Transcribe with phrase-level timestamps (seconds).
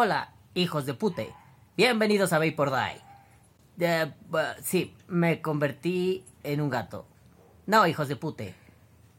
[0.00, 1.34] Hola, hijos de pute.
[1.76, 3.02] Bienvenidos a Vapor Die.
[4.62, 7.04] Sí, me convertí en un gato.
[7.66, 8.54] No, hijos de pute.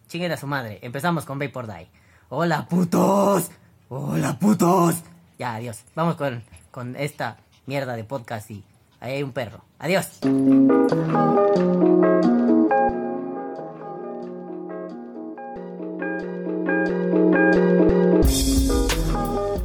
[0.08, 0.80] Chinguen a su madre.
[0.82, 1.90] Empezamos con Vapor Die.
[2.30, 3.52] Hola, putos.
[3.90, 5.04] Hola, putos.
[5.38, 5.84] Ya, adiós.
[5.96, 7.36] Vamos con, con esta
[7.66, 8.64] mierda de podcast y
[9.02, 9.66] ahí hay un perro.
[9.80, 10.20] Adiós.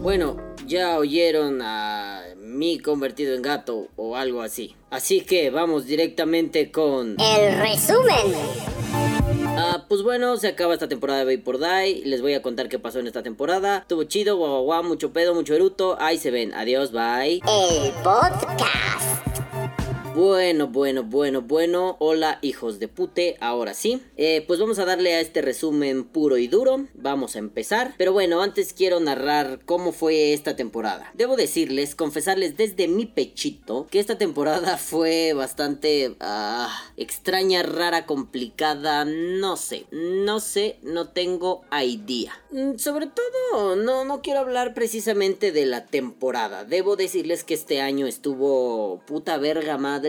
[0.03, 0.44] Bueno,
[0.75, 4.75] ya oyeron a mí convertido en gato o algo así.
[4.91, 7.17] Así que vamos directamente con...
[7.21, 8.35] El resumen.
[9.57, 12.03] Ah, pues bueno, se acaba esta temporada de Vapor Die.
[12.05, 13.79] Les voy a contar qué pasó en esta temporada.
[13.79, 15.97] Estuvo chido, guau, guau, guau, mucho pedo, mucho eruto.
[16.01, 16.53] Ahí se ven.
[16.55, 17.41] Adiós, bye.
[17.47, 19.34] El podcast.
[20.15, 21.97] Bueno, bueno, bueno, bueno.
[21.99, 23.37] Hola, hijos de pute.
[23.41, 24.01] Ahora sí.
[24.17, 26.87] Eh, pues vamos a darle a este resumen puro y duro.
[26.95, 27.95] Vamos a empezar.
[27.99, 31.11] Pero bueno, antes quiero narrar cómo fue esta temporada.
[31.15, 39.05] Debo decirles, confesarles desde mi pechito, que esta temporada fue bastante ah, extraña, rara, complicada.
[39.05, 42.41] No sé, no sé, no tengo idea.
[42.53, 46.65] Mm, Sobre todo, no, no quiero hablar precisamente de la temporada.
[46.65, 50.04] Debo decirles que este año estuvo puta verga madre,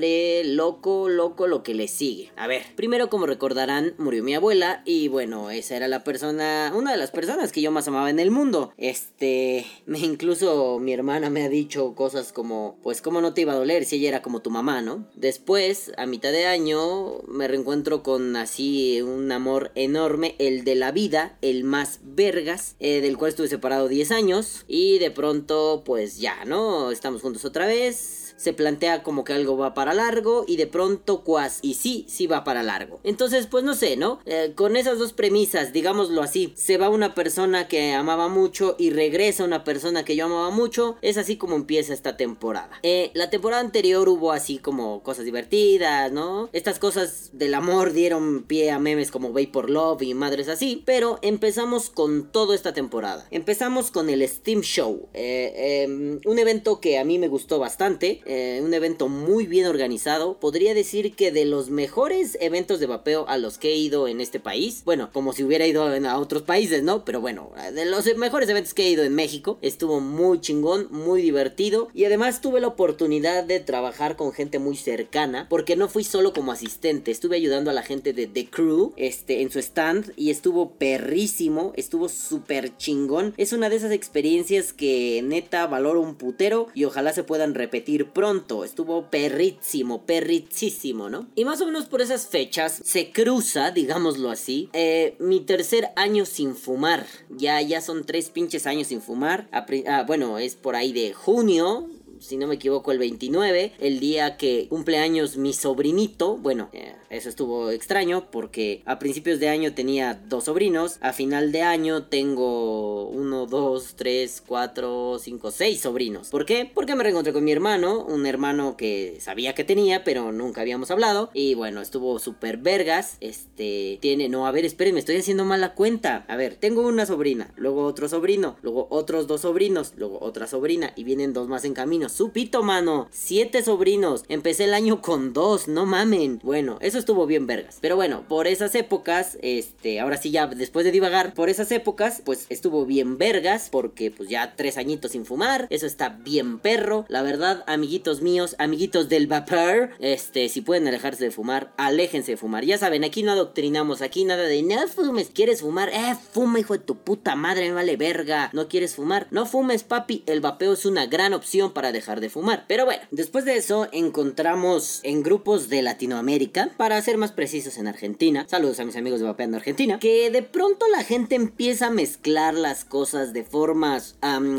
[0.46, 2.32] loco, loco lo que le sigue.
[2.36, 6.92] A ver, primero como recordarán, murió mi abuela y bueno, esa era la persona, una
[6.92, 8.74] de las personas que yo más amaba en el mundo.
[8.78, 13.58] Este, incluso mi hermana me ha dicho cosas como, pues cómo no te iba a
[13.58, 15.06] doler si ella era como tu mamá, ¿no?
[15.16, 20.92] Después, a mitad de año, me reencuentro con así un amor enorme, el de la
[20.92, 26.20] vida, el más vergas, eh, del cual estuve separado 10 años y de pronto, pues
[26.20, 26.92] ya, ¿no?
[26.92, 31.24] Estamos juntos otra vez se plantea como que algo va para largo y de pronto
[31.24, 33.00] cuas y sí, sí va para largo.
[33.04, 34.20] Entonces, pues no sé, ¿no?
[34.26, 38.90] Eh, con esas dos premisas, digámoslo así, se va una persona que amaba mucho y
[38.90, 42.80] regresa una persona que yo amaba mucho, es así como empieza esta temporada.
[42.84, 46.50] Eh, la temporada anterior hubo así como cosas divertidas, ¿no?
[46.54, 51.20] Estas cosas del amor dieron pie a memes como Vapor Love y madres así, pero
[51.22, 53.28] empezamos con todo esta temporada.
[53.32, 58.22] Empezamos con el Steam Show, eh, em, un evento que a mí me gustó bastante,
[58.26, 60.40] eh, un evento muy bien organizado.
[60.40, 64.22] Podría decir que de los mejores eventos de vapeo a los que he ido en
[64.22, 64.82] este país.
[64.86, 67.06] Bueno, como si hubiera ido a otros países, ¿no?
[67.06, 69.58] Pero bueno, de los mejores eventos que he ido en México.
[69.62, 71.90] Estuvo muy chingón, muy divertido.
[71.94, 75.48] Y además tuve la oportunidad de trabajar con gente muy cercana.
[75.50, 77.12] Porque no fui solo como asistente.
[77.12, 80.14] Estuve ayudando a la gente de The Crew este, en su stand.
[80.16, 81.74] Y estuvo perrísimo.
[81.76, 83.34] Estuvo súper chingón.
[83.38, 86.68] Es una de esas experiencias que neta valoro un putero.
[86.74, 88.64] Y ojalá se puedan repetir pronto.
[88.64, 91.28] Estuvo perrísimo, perrísimo, ¿no?
[91.36, 96.26] Y más o menos por esas fechas se cruza, digámoslo así, eh, mi tercer año
[96.26, 97.06] sin fumar.
[97.30, 99.48] Ya, ya son tres pinches años sin fumar.
[99.52, 101.90] Ah, bueno, es por ahí de junio.
[102.20, 106.38] Si no me equivoco, el 29, el día que cumpleaños mi sobrinito.
[106.38, 110.98] Bueno, eh, eso estuvo extraño porque a principios de año tenía dos sobrinos.
[111.02, 116.30] A final de año tengo uno, dos, tres, cuatro, cinco, seis sobrinos.
[116.30, 116.70] ¿Por qué?
[116.74, 120.92] Porque me reencontré con mi hermano, un hermano que sabía que tenía, pero nunca habíamos
[120.92, 121.30] hablado.
[121.34, 123.18] Y bueno, estuvo súper vergas.
[123.20, 126.26] Este, tiene, no, a ver, esperen, me estoy haciendo mal la cuenta.
[126.28, 130.94] A ver, tengo una sobrina, luego otro sobrino, luego otros dos sobrinos, luego otra sobrina
[130.96, 132.10] y vienen dos más en camino.
[132.16, 134.24] Supito, mano, siete sobrinos.
[134.30, 136.40] Empecé el año con dos, no mamen.
[136.44, 137.80] Bueno, eso estuvo bien vergas.
[137.82, 142.22] Pero bueno, por esas épocas, este, ahora sí ya, después de divagar, por esas épocas,
[142.24, 147.04] pues estuvo bien vergas, porque pues ya tres añitos sin fumar, eso está bien perro.
[147.10, 152.38] La verdad, amiguitos míos, amiguitos del vapor, este, si pueden alejarse de fumar, aléjense de
[152.38, 152.64] fumar.
[152.64, 155.90] Ya saben, aquí no adoctrinamos, aquí nada de no fumes, ¿quieres fumar?
[155.90, 158.52] Eh, fuma, hijo de tu puta madre, me vale verga.
[158.54, 159.28] ¿No quieres fumar?
[159.32, 162.66] No fumes, papi, el vapeo es una gran opción para dejar de fumar.
[162.68, 167.88] Pero bueno, después de eso encontramos en grupos de Latinoamérica, para ser más precisos en
[167.88, 171.92] Argentina, saludos a mis amigos de Vapeando Argentina, que de pronto la gente empieza a
[171.92, 174.58] mezclar las cosas de formas am,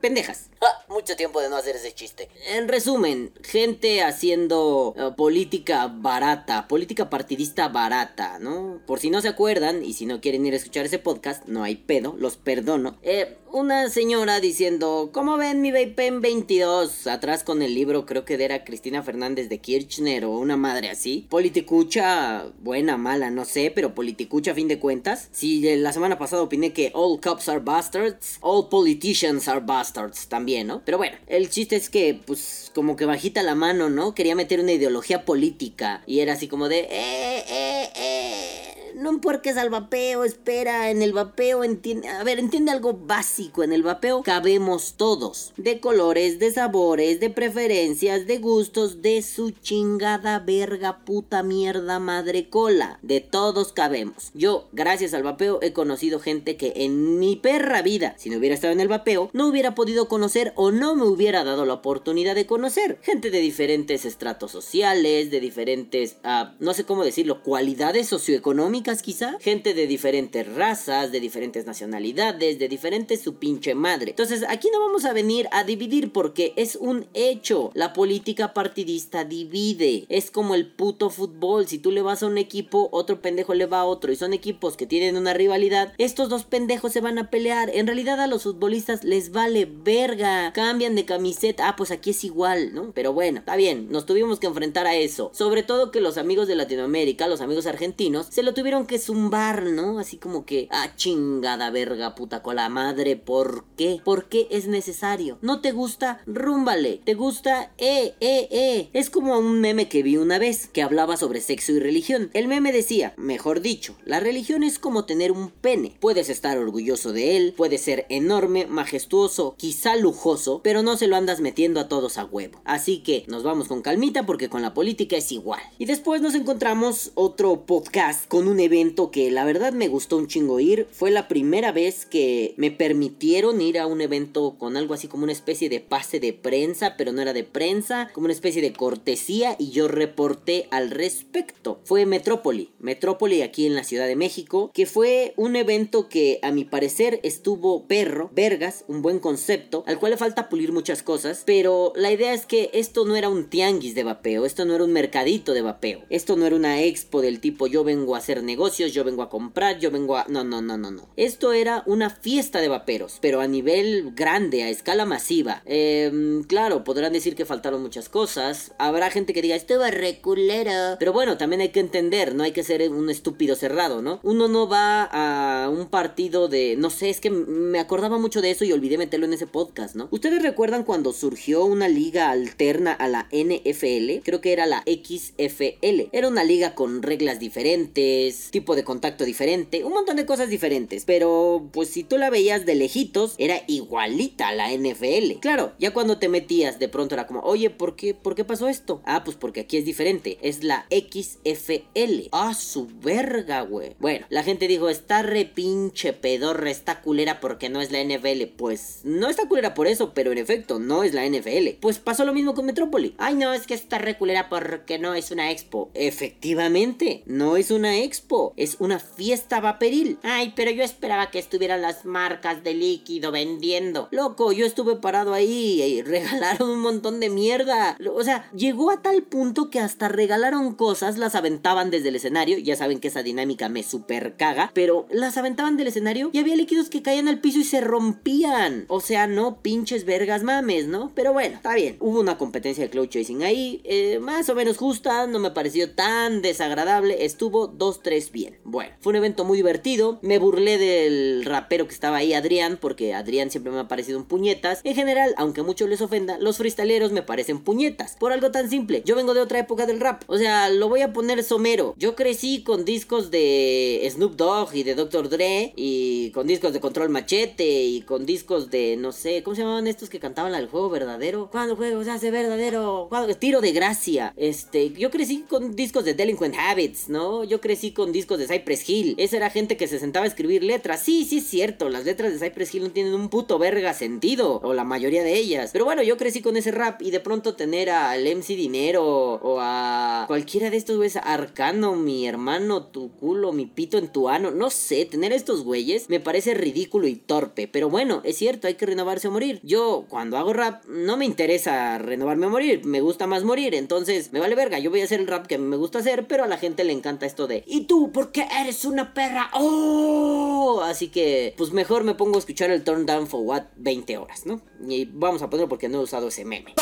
[0.00, 0.50] pendejas.
[0.60, 2.28] Ah, mucho tiempo de no hacer ese chiste.
[2.48, 8.80] En resumen, gente haciendo eh, política barata, política partidista barata, ¿no?
[8.86, 11.62] Por si no se acuerdan y si no quieren ir a escuchar ese podcast, no
[11.62, 12.98] hay pedo, los perdono.
[13.02, 17.06] Eh, una señora diciendo, ¿cómo ven mi Vapen 22?
[17.06, 21.26] Atrás con el libro, creo que era Cristina Fernández de Kirchner o una madre así.
[21.30, 25.28] Politicucha, buena, mala, no sé, pero politicucha a fin de cuentas.
[25.32, 30.28] Si eh, la semana pasada opiné que all cops are bastards, all politicians are bastards
[30.28, 30.82] también, ¿no?
[30.84, 34.14] Pero bueno, el chiste es que, pues, como que bajita la mano, ¿no?
[34.14, 38.57] Quería meter una ideología política y era así como de, eh, eh, eh.
[38.98, 43.72] No empuerques al vapeo, espera, en el vapeo entiende, a ver, entiende algo básico, en
[43.72, 50.40] el vapeo cabemos todos, de colores, de sabores, de preferencias, de gustos, de su chingada
[50.40, 54.32] verga puta mierda madre cola, de todos cabemos.
[54.34, 58.56] Yo, gracias al vapeo, he conocido gente que en mi perra vida, si no hubiera
[58.56, 62.34] estado en el vapeo, no hubiera podido conocer o no me hubiera dado la oportunidad
[62.34, 62.98] de conocer.
[63.02, 69.36] Gente de diferentes estratos sociales, de diferentes, ah, no sé cómo decirlo, cualidades socioeconómicas quizá.
[69.40, 74.10] Gente de diferentes razas, de diferentes nacionalidades, de diferentes su pinche madre.
[74.10, 77.70] Entonces aquí no vamos a venir a dividir porque es un hecho.
[77.74, 80.06] La política partidista divide.
[80.08, 81.66] Es como el puto fútbol.
[81.68, 84.12] Si tú le vas a un equipo, otro pendejo le va a otro.
[84.12, 85.92] Y son equipos que tienen una rivalidad.
[85.98, 87.70] Estos dos pendejos se van a pelear.
[87.74, 90.52] En realidad a los futbolistas les vale verga.
[90.52, 91.68] Cambian de camiseta.
[91.68, 92.92] Ah, pues aquí es igual, ¿no?
[92.92, 93.88] Pero bueno, está bien.
[93.90, 95.30] Nos tuvimos que enfrentar a eso.
[95.34, 99.64] Sobre todo que los amigos de Latinoamérica, los amigos argentinos, se lo tuvieron que zumbar,
[99.64, 99.98] ¿no?
[99.98, 103.16] Así como que, ah, chingada verga, puta cola madre.
[103.16, 104.00] ¿Por qué?
[104.04, 105.38] ¿Por qué es necesario?
[105.42, 106.22] ¿No te gusta?
[106.26, 107.00] Rúmbale.
[107.04, 107.72] ¿Te gusta?
[107.78, 108.90] Eh, eh, eh.
[108.92, 112.30] Es como un meme que vi una vez que hablaba sobre sexo y religión.
[112.34, 115.96] El meme decía, mejor dicho, la religión es como tener un pene.
[116.00, 121.16] Puedes estar orgulloso de él, puede ser enorme, majestuoso, quizá lujoso, pero no se lo
[121.16, 122.60] andas metiendo a todos a huevo.
[122.64, 125.62] Así que nos vamos con calmita porque con la política es igual.
[125.78, 130.28] Y después nos encontramos otro podcast con un evento que la verdad me gustó un
[130.28, 130.86] chingo ir.
[130.92, 135.24] Fue la primera vez que me permitieron ir a un evento con algo así como
[135.24, 138.72] una especie de pase de prensa, pero no era de prensa, como una especie de
[138.72, 141.80] cortesía y yo reporté al respecto.
[141.84, 146.52] Fue Metrópoli, Metrópoli aquí en la Ciudad de México, que fue un evento que a
[146.52, 151.42] mi parecer estuvo perro, vergas, un buen concepto, al cual le falta pulir muchas cosas,
[151.46, 154.84] pero la idea es que esto no era un tianguis de vapeo, esto no era
[154.84, 158.42] un mercadito de vapeo, esto no era una expo del tipo yo vengo a hacer
[158.42, 158.57] negocios,
[158.92, 160.26] yo vengo a comprar, yo vengo a...
[160.28, 161.08] No, no, no, no, no.
[161.16, 165.62] Esto era una fiesta de vaperos, pero a nivel grande, a escala masiva.
[165.64, 170.96] Em, claro, podrán decir que faltaron muchas cosas, habrá gente que diga, esto va reculero,
[170.98, 174.20] pero bueno, también hay que entender, no hay que ser un estúpido cerrado, ¿no?
[174.22, 178.50] Uno no va a un partido de, no sé, es que me acordaba mucho de
[178.50, 180.08] eso y olvidé meterlo en ese podcast, ¿no?
[180.10, 184.22] ¿Ustedes recuerdan cuando surgió una liga alterna a la NFL?
[184.24, 186.08] Creo que era la XFL.
[186.12, 191.04] Era una liga con reglas diferentes, tipo de contacto diferente, un montón de cosas diferentes,
[191.04, 195.40] pero pues si tú la veías de lejitos, era igualita a la NFL.
[195.40, 198.68] Claro, ya cuando te metías de pronto era como, oye, ¿por qué, ¿por qué pasó
[198.68, 199.02] esto?
[199.04, 202.28] Ah, pues porque aquí es diferente, es la XFL.
[202.32, 203.96] Ah, su verga, güey.
[203.98, 208.44] Bueno, la gente dijo, está re pinche pedorra, está culera porque no es la NFL.
[208.56, 211.78] Pues no está culera por eso, pero en efecto, no es la NFL.
[211.80, 213.14] Pues pasó lo mismo con Metrópoli.
[213.18, 215.90] Ay, no, es que está re culera porque no es una expo.
[215.94, 220.18] Efectivamente, no es una expo, es una fiesta vaporil.
[220.22, 224.08] Ay, pero yo esperaba que estuvieran las marcas de líquido vendiendo.
[224.10, 227.96] Loco, yo estuve parado ahí y regalaron un montón de mierda.
[228.14, 232.58] O sea, llegó a tal punto que hasta regalaron cosas, las aventaban desde el escenario.
[232.58, 236.56] Ya saben que esa dinámica me super caga, pero las aventaban del escenario y había
[236.56, 238.84] líquidos que caían al piso y se rompían.
[238.88, 241.12] O sea, no pinches vergas mames, ¿no?
[241.14, 241.96] Pero bueno, está bien.
[242.00, 245.92] Hubo una competencia de cloud chasing ahí, eh, más o menos justa, no me pareció
[245.92, 247.24] tan desagradable.
[247.24, 248.58] Estuvo 2-3 bien.
[248.64, 250.18] Bueno, fue un evento muy divertido.
[250.22, 254.24] Me burlé del rapero que estaba ahí, Adrián, porque Adrián siempre me ha parecido un
[254.24, 254.80] puñetas.
[254.84, 258.16] En general, aunque muchos les ofenda, los freestyleros me parecen puñetas.
[258.18, 259.02] Por algo tan simple.
[259.04, 260.22] Yo vengo de otra época del rap.
[260.26, 261.94] O sea, lo voy a poner somero.
[261.96, 265.28] Yo crecí con discos de Snoop Dogg y de Dr.
[265.28, 265.72] Dre.
[265.76, 267.84] Y con discos de Control Machete.
[267.84, 271.48] Y con discos de, no sé, ¿cómo se llamaban estos que cantaban al juego verdadero?
[271.50, 273.06] ¿Cuándo el juego se hace verdadero?
[273.08, 273.34] ¿Cuándo?
[273.36, 274.32] Tiro de gracia.
[274.36, 277.44] Este, yo crecí con discos de Delinquent Habits, ¿no?
[277.44, 279.14] Yo crecí con discos de Cypress Hill.
[279.18, 281.02] Esa era gente que se sentaba a escribir letras.
[281.02, 281.88] Sí, sí es cierto.
[281.88, 284.60] Las letras de Cypress Hill no tienen un puto verga sentido.
[284.62, 285.70] O la mayoría de ellas.
[285.72, 287.02] Pero bueno, yo crecí con ese rap.
[287.02, 289.34] Y de pronto tener al MC Dinero.
[289.42, 291.16] O a cualquiera de estos güeyes.
[291.16, 294.50] Arcano, mi hermano, tu culo, mi pito en tu ano.
[294.50, 297.68] No sé, tener estos güeyes me parece ridículo y torpe.
[297.68, 299.60] Pero bueno, es cierto, hay que renovarse o morir.
[299.62, 302.84] Yo, cuando hago rap, no me interesa renovarme o morir.
[302.84, 303.74] Me gusta más morir.
[303.74, 304.78] Entonces, me vale verga.
[304.78, 306.26] Yo voy a hacer el rap que me gusta hacer.
[306.26, 307.64] Pero a la gente le encanta esto de.
[307.66, 307.97] ¿Y tú?
[308.06, 309.50] ¿Por qué eres una perra?
[309.54, 310.80] ¡Oh!
[310.84, 314.46] Así que, pues mejor me pongo a escuchar el Turn Down for What 20 horas,
[314.46, 314.60] ¿no?
[314.88, 316.74] Y vamos a ponerlo porque no he usado ese meme.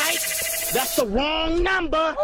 [0.73, 2.15] That's the wrong number.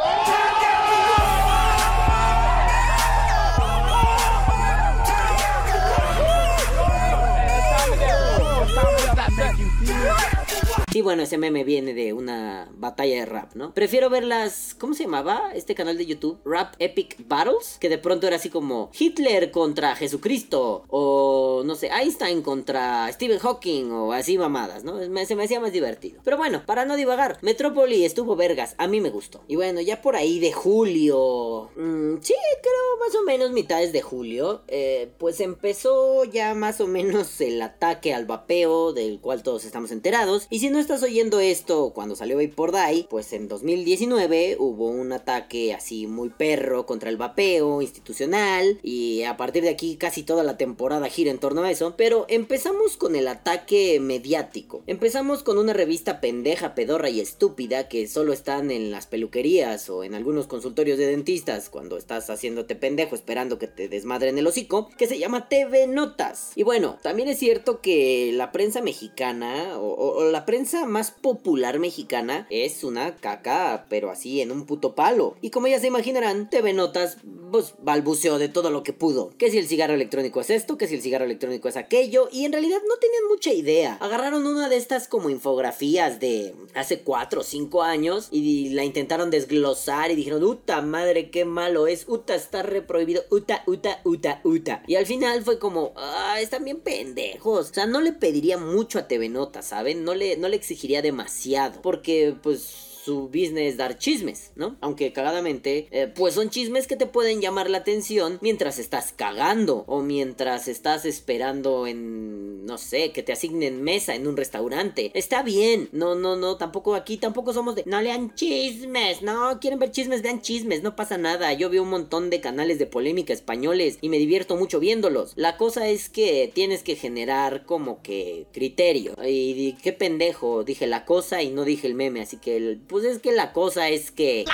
[10.94, 13.74] Sí, bueno, ese meme viene de una batalla de rap, ¿no?
[13.74, 14.76] Prefiero ver las.
[14.76, 16.40] ¿Cómo se llamaba este canal de YouTube?
[16.46, 17.80] Rap Epic Battles.
[17.80, 20.84] Que de pronto era así como Hitler contra Jesucristo.
[20.90, 23.92] O no sé, Einstein contra Stephen Hawking.
[23.92, 25.00] O así mamadas, ¿no?
[25.00, 26.22] Se me hacía más divertido.
[26.24, 28.76] Pero bueno, para no divagar, Metrópoli estuvo vergas.
[28.78, 29.44] A mí me gustó.
[29.48, 31.72] Y bueno, ya por ahí de julio.
[31.76, 34.62] Mmm, sí, creo más o menos mitades de julio.
[34.68, 38.94] Eh, pues empezó ya más o menos el ataque al vapeo.
[38.94, 40.46] Del cual todos estamos enterados.
[40.52, 45.14] Y si no estás oyendo esto cuando salió Vapor Die, pues en 2019 hubo un
[45.14, 48.80] ataque así muy perro contra el vapeo institucional.
[48.84, 51.96] Y a partir de aquí casi toda la temporada gira en torno a eso.
[51.96, 54.84] Pero empezamos con el ataque mediático.
[54.86, 60.04] Empezamos con una revista pendeja, pedorra y estúpida que solo están en las peluquerías o
[60.04, 64.90] en algunos consultorios de dentistas cuando estás haciéndote pendejo esperando que te desmadren el hocico,
[64.98, 66.52] que se llama TV Notas.
[66.56, 71.80] Y bueno, también es cierto que la prensa mexicana o, o la prensa más popular
[71.80, 75.36] mexicana es una caca, pero así en un puto palo.
[75.42, 77.18] Y como ya se imaginarán, TV Notas
[77.52, 79.32] pues balbuceó de todo lo que pudo.
[79.38, 82.46] Que si el cigarro electrónico es esto, que si el cigarro electrónico es aquello, y
[82.46, 83.98] en realidad no tenían mucha idea.
[84.02, 89.30] Agarraron una de estas como infografías de hace 4 o 5 años y la intentaron
[89.30, 94.84] desglosar y dijeron, uta madre, qué malo es, uta está reprohibido, uta, uta, uta, uta.
[94.88, 97.70] Y al final fue como, ah, están bien pendejos.
[97.70, 100.04] O sea, no le pediría mucho a TV Notas, ¿saben?
[100.04, 101.82] No le, no le exigiría demasiado.
[101.82, 104.78] Porque, pues su business dar chismes, ¿no?
[104.82, 109.84] Aunque cagadamente, eh, pues son chismes que te pueden llamar la atención mientras estás cagando
[109.88, 115.12] o mientras estás esperando en, no sé, que te asignen mesa en un restaurante.
[115.14, 119.80] Está bien, no, no, no, tampoco aquí, tampoco somos de, no lean chismes, no, quieren
[119.80, 121.52] ver chismes, vean chismes, no pasa nada.
[121.54, 125.34] Yo veo un montón de canales de polémica españoles y me divierto mucho viéndolos.
[125.36, 129.16] La cosa es que tienes que generar como que criterio.
[129.26, 133.06] Y, qué pendejo, dije la cosa y no dije el meme, así que el pues
[133.06, 134.46] es que la cosa es que...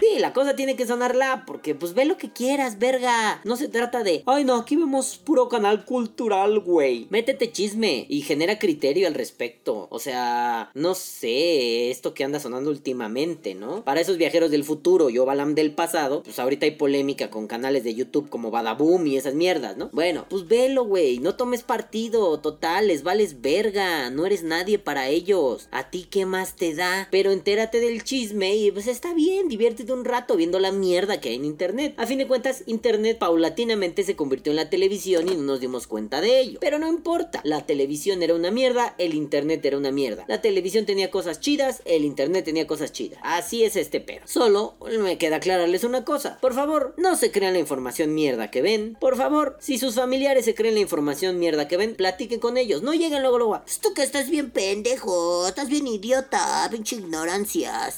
[0.00, 3.40] Sí, la cosa tiene que sonarla porque pues ve lo que quieras, verga.
[3.44, 7.06] No se trata de, ay no, aquí vemos puro canal cultural, güey.
[7.10, 9.86] Métete chisme y genera criterio al respecto.
[9.90, 13.84] O sea, no sé, esto que anda sonando últimamente, ¿no?
[13.84, 17.84] Para esos viajeros del futuro, yo Balam del pasado, pues ahorita hay polémica con canales
[17.84, 19.88] de YouTube como Badaboom y esas mierdas, ¿no?
[19.92, 25.10] Bueno, pues velo, güey, no tomes partido, total, les vales verga, no eres nadie para
[25.10, 25.68] ellos.
[25.70, 29.92] A ti qué más te da, pero entérate del chisme y pues está bien, diviértete
[29.92, 31.92] un rato viendo la mierda que hay en internet.
[31.98, 35.86] A fin de cuentas, internet paulatinamente se convirtió en la televisión y no nos dimos
[35.86, 36.58] cuenta de ello.
[36.62, 40.24] Pero no importa, la televisión era una mierda, el internet era una mierda.
[40.28, 43.20] La televisión tenía cosas chidas, el internet tenía cosas chidas.
[43.22, 44.26] Así es este perro.
[44.26, 46.38] Solo me queda aclararles una cosa.
[46.40, 48.96] Por favor, no se crean la información mierda que ven.
[48.98, 52.80] Por favor, si sus familiares se creen la información mierda que ven, platiquen con ellos.
[52.80, 53.60] No lleguen luego luego.
[53.66, 56.96] Esto que estás bien pendejo, estás bien idiota, pinche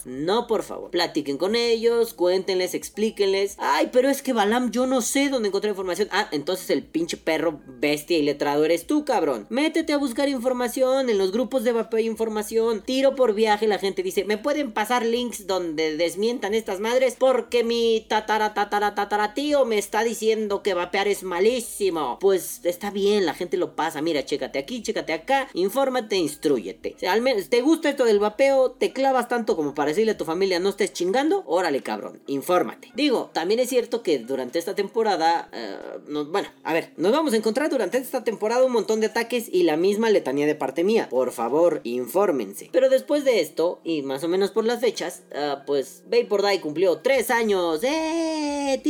[0.04, 0.90] No, por favor.
[0.90, 3.56] Platiquen con ellos, cuéntenles, explíquenles.
[3.58, 6.08] Ay, pero es que Balam, yo no sé dónde encontrar información.
[6.10, 9.46] Ah, entonces el pinche perro bestia y letrado eres tú, cabrón.
[9.50, 12.82] Métete a buscar información en los grupos de vapeo información.
[12.82, 17.16] Tiro por viaje, la gente dice, ¿me pueden pasar links donde desmientan estas madres?
[17.18, 22.18] Porque mi tatara tatara tatara tío me está diciendo que vapear es malísimo.
[22.20, 24.02] Pues está bien, la gente lo pasa.
[24.02, 26.96] Mira, chécate aquí, chécate acá, infórmate, instruyete.
[27.08, 30.24] Al menos te gusta esto del vapeo, te clavas tanto como para decirle a tu
[30.24, 32.92] familia no estés chingando, órale cabrón, infórmate.
[32.94, 35.76] Digo, también es cierto que durante esta temporada, eh,
[36.06, 39.64] bueno, a ver, nos vamos a encontrar durante esta temporada un montón de ataques y
[39.64, 41.08] la misma letanía de parte mía.
[41.10, 42.68] Por favor, infórmense.
[42.70, 46.60] Pero después de esto, y más o menos por las fechas, uh, pues Vapor Die
[46.60, 47.80] cumplió tres años.
[47.82, 48.80] ¡Eh!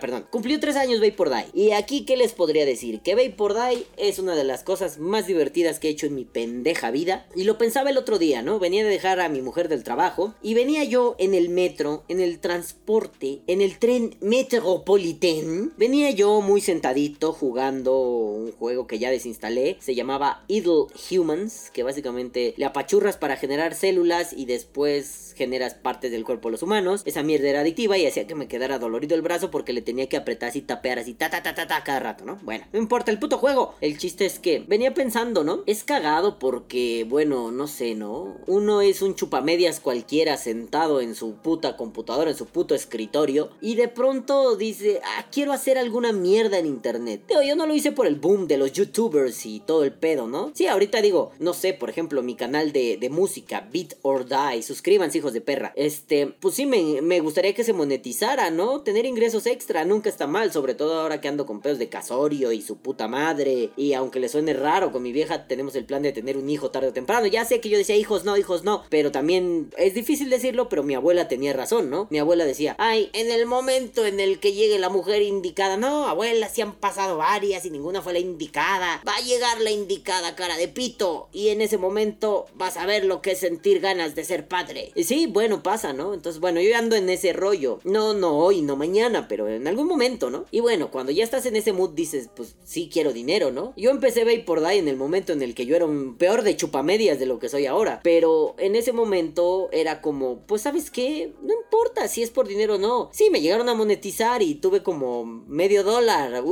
[0.00, 1.46] Perdón, cumplió tres años Vapor Die.
[1.54, 3.00] Y aquí, ¿qué les podría decir?
[3.00, 6.26] Que Vapor Die es una de las cosas más divertidas que he hecho en mi
[6.26, 7.21] pendeja vida.
[7.34, 8.58] Y lo pensaba el otro día, ¿no?
[8.58, 12.20] Venía de dejar a mi mujer del trabajo y venía yo en el metro, en
[12.20, 15.72] el transporte, en el tren Metropolitan.
[15.76, 19.76] Venía yo muy sentadito jugando un juego que ya desinstalé.
[19.80, 26.10] Se llamaba Idle Humans, que básicamente le apachurras para generar células y después generas partes
[26.10, 27.02] del cuerpo de los humanos.
[27.04, 30.08] Esa mierda era adictiva y hacía que me quedara dolorido el brazo porque le tenía
[30.08, 32.38] que apretar así, tapear así, ta ta ta ta ta cada rato, ¿no?
[32.42, 33.74] Bueno, no importa el puto juego.
[33.80, 35.62] El chiste es que venía pensando, ¿no?
[35.66, 38.36] Es cagado porque bueno, no sé, ¿no?
[38.46, 43.74] Uno es un chupamedias cualquiera sentado en su puta computadora, en su puto escritorio, y
[43.74, 47.22] de pronto dice, ah, quiero hacer alguna mierda en internet.
[47.46, 50.52] Yo no lo hice por el boom de los youtubers y todo el pedo, ¿no?
[50.54, 54.62] Sí, ahorita digo, no sé, por ejemplo, mi canal de, de música, Beat or Die,
[54.62, 55.72] suscríbanse, hijos de perra.
[55.76, 58.82] Este, pues sí, me, me gustaría que se monetizara, ¿no?
[58.82, 62.52] Tener ingresos extra nunca está mal, sobre todo ahora que ando con pedos de casorio
[62.52, 63.70] y su puta madre.
[63.76, 66.70] Y aunque le suene raro, con mi vieja tenemos el plan de tener un hijo
[66.70, 67.26] tarde temprano.
[67.26, 70.82] Ya sé que yo decía hijos no, hijos no, pero también es difícil decirlo, pero
[70.82, 72.06] mi abuela tenía razón, ¿no?
[72.10, 76.06] Mi abuela decía, ay, en el momento en el que llegue la mujer indicada, no,
[76.06, 80.34] abuela, si han pasado varias y ninguna fue la indicada, va a llegar la indicada
[80.34, 84.14] cara de pito y en ese momento vas a ver lo que es sentir ganas
[84.14, 84.92] de ser padre.
[84.94, 86.14] Y sí, bueno, pasa, ¿no?
[86.14, 87.80] Entonces, bueno, yo ando en ese rollo.
[87.84, 90.46] No, no hoy, no mañana, pero en algún momento, ¿no?
[90.50, 93.72] Y bueno, cuando ya estás en ese mood dices, pues sí quiero dinero, ¿no?
[93.76, 96.56] Yo empecé por Die en el momento en el que yo era un peor de
[96.82, 98.00] chupamedias de lo que soy ahora.
[98.02, 102.74] Pero en ese momento era como, pues sabes qué, no importa si es por dinero
[102.74, 103.10] o no.
[103.12, 106.42] Sí, me llegaron a monetizar y tuve como medio dólar.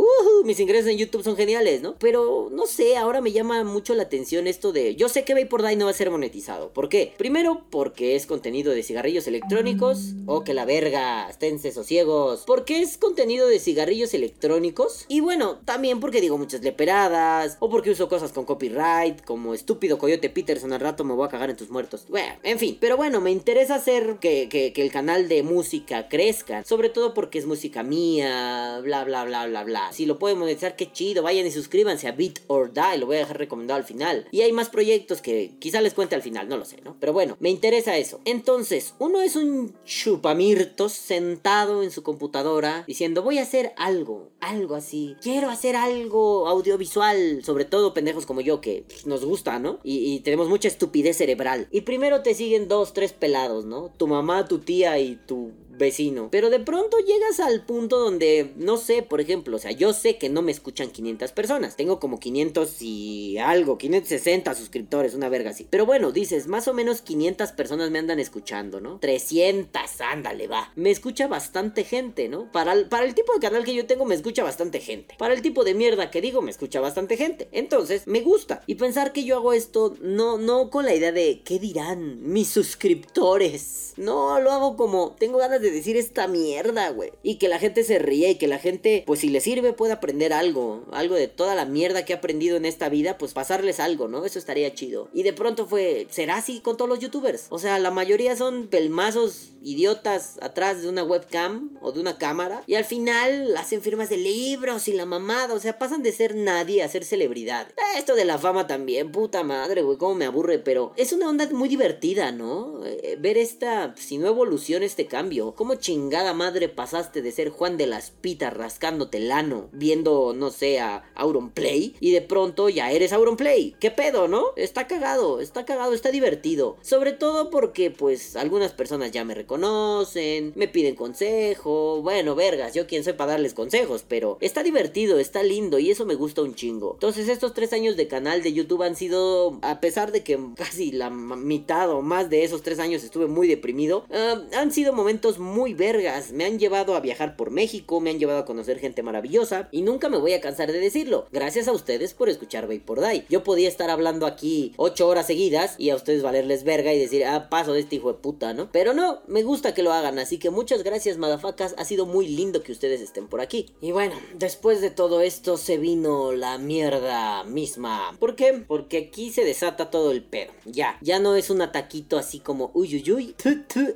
[0.45, 1.97] mis ingresos en YouTube son geniales, ¿no?
[1.99, 5.67] Pero no sé, ahora me llama mucho la atención esto de, yo sé que por
[5.67, 6.73] Die no va a ser monetizado.
[6.73, 7.15] ¿Por qué?
[7.17, 10.15] Primero, porque es contenido de cigarrillos electrónicos.
[10.27, 12.45] O que la verga, esténse sosiegos.
[12.47, 15.07] Porque es contenido de cigarrillos electrónicos.
[15.09, 17.57] Y bueno, también porque digo muchas leperadas.
[17.61, 19.25] O porque uso cosas con copyright.
[19.25, 22.07] Como estúpido Coyote Peterson al rato me voy a cagar en tus muertos.
[22.43, 22.77] En fin.
[22.81, 26.65] Pero bueno, me interesa hacer que, el canal de música crezca.
[26.65, 28.81] Sobre todo porque es música mía.
[28.83, 29.93] Bla, bla, bla, bla, bla.
[29.93, 31.23] Si lo pueden monetizar, qué chido.
[31.23, 32.99] Vayan y suscríbanse a Beat or Die.
[32.99, 34.27] Lo voy a dejar recomendado al final.
[34.31, 36.49] Y hay más proyectos que quizá les cuente al final.
[36.49, 36.97] No lo sé, ¿no?
[37.01, 38.21] Pero bueno, me interesa eso.
[38.25, 44.75] Entonces, uno es un chupamirtos sentado en su computadora diciendo voy a hacer algo, algo
[44.75, 45.17] así.
[45.23, 49.79] Quiero hacer algo audiovisual, sobre todo pendejos como yo que pues, nos gusta, ¿no?
[49.83, 51.69] Y, y, tenemos mucha estupidez cerebral.
[51.71, 53.91] Y primero te siguen dos, tres pelados, ¿no?
[53.97, 56.29] Tu mamá, tu tía y tu vecino.
[56.31, 60.17] Pero de pronto llegas al punto donde, no sé, por ejemplo, o sea, yo sé
[60.19, 61.75] que no me escuchan 500 personas.
[61.75, 65.67] Tengo como 500 y algo, 560 suscriptores, una verga así.
[65.69, 69.01] Pero bueno, dices, más o menos 500 personas me andan escuchando, ¿no?
[69.01, 70.73] 300, ándale, va.
[70.77, 72.53] Me escucha bastante gente, ¿no?
[72.53, 75.17] Para el, para el tipo de canal que yo tengo, me escucha bastante gente.
[75.19, 77.49] Para el tipo de mierda que digo, me escucha bastante gente.
[77.51, 78.63] Entonces, me gusta.
[78.67, 82.49] Y pensar que yo hago esto, no, no con la idea de, ¿qué dirán mis
[82.49, 83.95] suscriptores?
[83.97, 87.13] No, lo hago como, tengo ganas de decir esta mierda, güey.
[87.23, 89.93] Y que la gente se ríe y que la gente, pues si le sirve, puede
[89.93, 90.85] aprender algo.
[90.93, 94.25] Algo de toda la mierda que ha aprendido en esta vida, pues pasarles algo, ¿no?
[94.25, 95.09] Eso estaría chido.
[95.13, 97.47] Y de pronto fue, ¿será así con todos los youtubers?
[97.51, 102.63] O sea, la mayoría son pelmazos idiotas atrás de una webcam o de una cámara.
[102.67, 105.55] Y al final hacen firmas de libros y la mamada.
[105.55, 107.69] O sea, pasan de ser nadie a ser celebridad.
[107.97, 110.59] Esto de la fama también, puta madre, güey, cómo me aburre.
[110.59, 112.85] Pero es una onda muy divertida, ¿no?
[112.85, 115.55] Eh, ver esta, si no evoluciona este cambio.
[115.61, 120.49] ¿Cómo chingada madre pasaste de ser Juan de las Pitas rascándote el ano, viendo, no
[120.49, 121.05] sé, a
[121.53, 123.77] Play y de pronto ya eres Play?
[123.79, 124.55] ¿Qué pedo, no?
[124.57, 126.79] Está cagado, está cagado, está divertido.
[126.81, 132.01] Sobre todo porque, pues, algunas personas ya me reconocen, me piden consejo.
[132.01, 136.07] Bueno, vergas, yo quién soy para darles consejos, pero está divertido, está lindo y eso
[136.07, 136.95] me gusta un chingo.
[136.95, 140.91] Entonces, estos tres años de canal de YouTube han sido, a pesar de que casi
[140.91, 145.39] la mitad o más de esos tres años estuve muy deprimido, uh, han sido momentos
[145.39, 146.33] muy muy vergas.
[146.33, 149.83] Me han llevado a viajar por México, me han llevado a conocer gente maravillosa y
[149.83, 151.27] nunca me voy a cansar de decirlo.
[151.33, 153.25] Gracias a ustedes por escuchar por Die.
[153.29, 157.25] Yo podía estar hablando aquí 8 horas seguidas y a ustedes valerles verga y decir,
[157.25, 158.71] ah, paso de este hijo de puta, ¿no?
[158.71, 161.75] Pero no, me gusta que lo hagan, así que muchas gracias, madafacas.
[161.79, 163.67] Ha sido muy lindo que ustedes estén por aquí.
[163.81, 168.17] Y bueno, después de todo esto se vino la mierda misma.
[168.19, 168.63] ¿Por qué?
[168.67, 170.53] Porque aquí se desata todo el pedo.
[170.65, 173.35] Ya, ya no es un ataquito así como uy uy uy,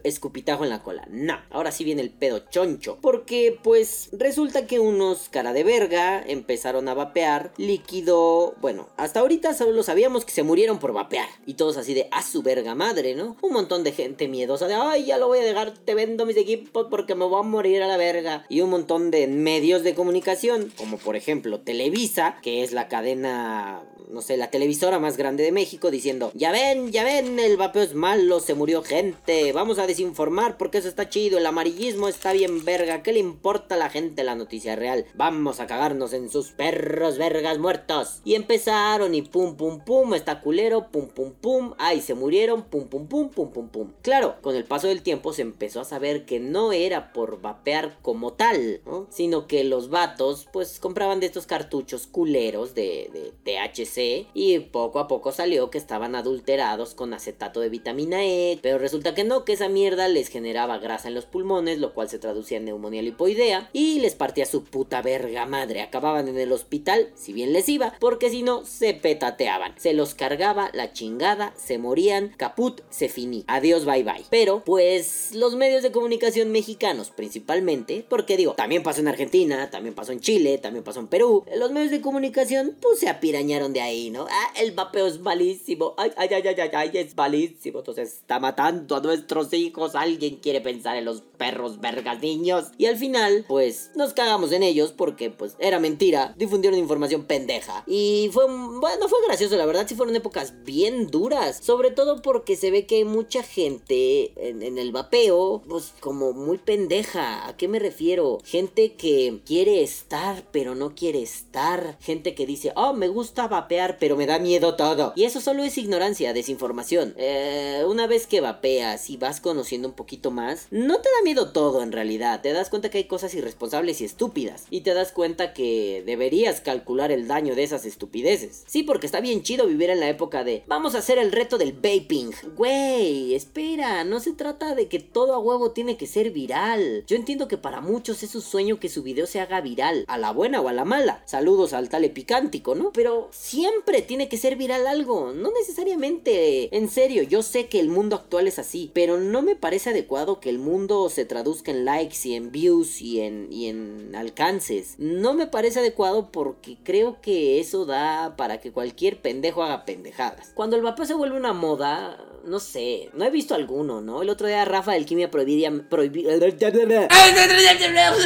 [0.02, 1.06] escupitajo en la cola.
[1.10, 2.98] No, ahora sí viene el pedo choncho.
[3.00, 8.54] Porque pues resulta que unos cara de verga empezaron a vapear líquido.
[8.60, 11.28] Bueno, hasta ahorita solo sabíamos que se murieron por vapear.
[11.46, 13.36] Y todos así de a su verga madre, ¿no?
[13.42, 16.36] Un montón de gente miedosa de ay, ya lo voy a dejar, te vendo mis
[16.36, 18.44] equipos porque me voy a morir a la verga.
[18.48, 23.82] Y un montón de medios de comunicación, como por ejemplo Televisa, que es la cadena
[24.08, 27.82] no sé, la televisora más grande de México diciendo, ya ven, ya ven, el vapeo
[27.82, 32.32] es malo, se murió gente, vamos a desinformar porque eso está chido el amarillismo está
[32.32, 35.06] bien verga, ¿qué le importa a la gente la noticia real?
[35.14, 38.20] Vamos a cagarnos en sus perros vergas muertos.
[38.24, 42.88] Y empezaron y pum pum pum, está culero, pum pum pum, ay se murieron, pum
[42.88, 43.92] pum pum, pum pum pum.
[44.02, 47.98] Claro, con el paso del tiempo se empezó a saber que no era por vapear
[48.02, 53.93] como tal, sino que los vatos pues compraban de estos cartuchos culeros de, de THC
[53.96, 59.14] y poco a poco salió que estaban adulterados con acetato de vitamina E, pero resulta
[59.14, 62.58] que no, que esa mierda les generaba grasa en los pulmones, lo cual se traducía
[62.58, 65.80] en neumonía lipoidea y les partía su puta verga madre.
[65.80, 69.74] Acababan en el hospital, si bien les iba, porque si no se petateaban.
[69.78, 73.44] Se los cargaba la chingada, se morían, caput, se finí.
[73.46, 74.24] Adiós, bye bye.
[74.30, 79.94] Pero pues los medios de comunicación mexicanos principalmente, porque digo, también pasó en Argentina, también
[79.94, 83.83] pasó en Chile, también pasó en Perú, los medios de comunicación pues se apirañaron de
[83.84, 84.26] ahí, ¿no?
[84.28, 88.96] Ah, el vapeo es malísimo, ay, ay, ay, ay, ay, es malísimo, entonces está matando
[88.96, 92.66] a nuestros hijos, alguien quiere pensar en los perros vergas niños.
[92.78, 97.84] Y al final, pues nos cagamos en ellos porque pues era mentira, difundieron información pendeja.
[97.86, 102.56] Y fue, bueno, fue gracioso, la verdad, sí fueron épocas bien duras, sobre todo porque
[102.56, 107.46] se ve que hay mucha gente en, el vapeo, pues como muy pendeja.
[107.46, 108.38] ¿A qué me refiero?
[108.44, 111.98] Gente que quiere estar pero no quiere estar.
[112.00, 115.12] Gente que dice, oh, me gusta vapear pero me da miedo todo.
[115.16, 117.14] Y eso solo es ignorancia, desinformación.
[117.16, 121.33] Eh, una vez que vapeas y vas conociendo un poquito más, no te da miedo
[121.34, 122.40] todo en realidad.
[122.40, 124.66] Te das cuenta que hay cosas irresponsables y estúpidas.
[124.70, 128.64] Y te das cuenta que deberías calcular el daño de esas estupideces.
[128.66, 131.58] Sí, porque está bien chido vivir en la época de vamos a hacer el reto
[131.58, 132.30] del vaping.
[132.56, 137.04] Güey, espera, no se trata de que todo a huevo tiene que ser viral.
[137.06, 140.18] Yo entiendo que para muchos es un sueño que su video se haga viral, a
[140.18, 141.22] la buena o a la mala.
[141.26, 142.92] Saludos al tal epicántico, ¿no?
[142.92, 146.76] Pero siempre tiene que ser viral algo, no necesariamente.
[146.76, 150.40] En serio, yo sé que el mundo actual es así, pero no me parece adecuado
[150.40, 154.96] que el mundo se traduzca en likes y en views y en, y en alcances.
[154.98, 160.52] No me parece adecuado porque creo que eso da para que cualquier pendejo haga pendejadas.
[160.54, 164.22] Cuando el vapeo se vuelve una moda, no sé, no he visto alguno, ¿no?
[164.22, 165.70] El otro día Rafa del Quimia Prohibida...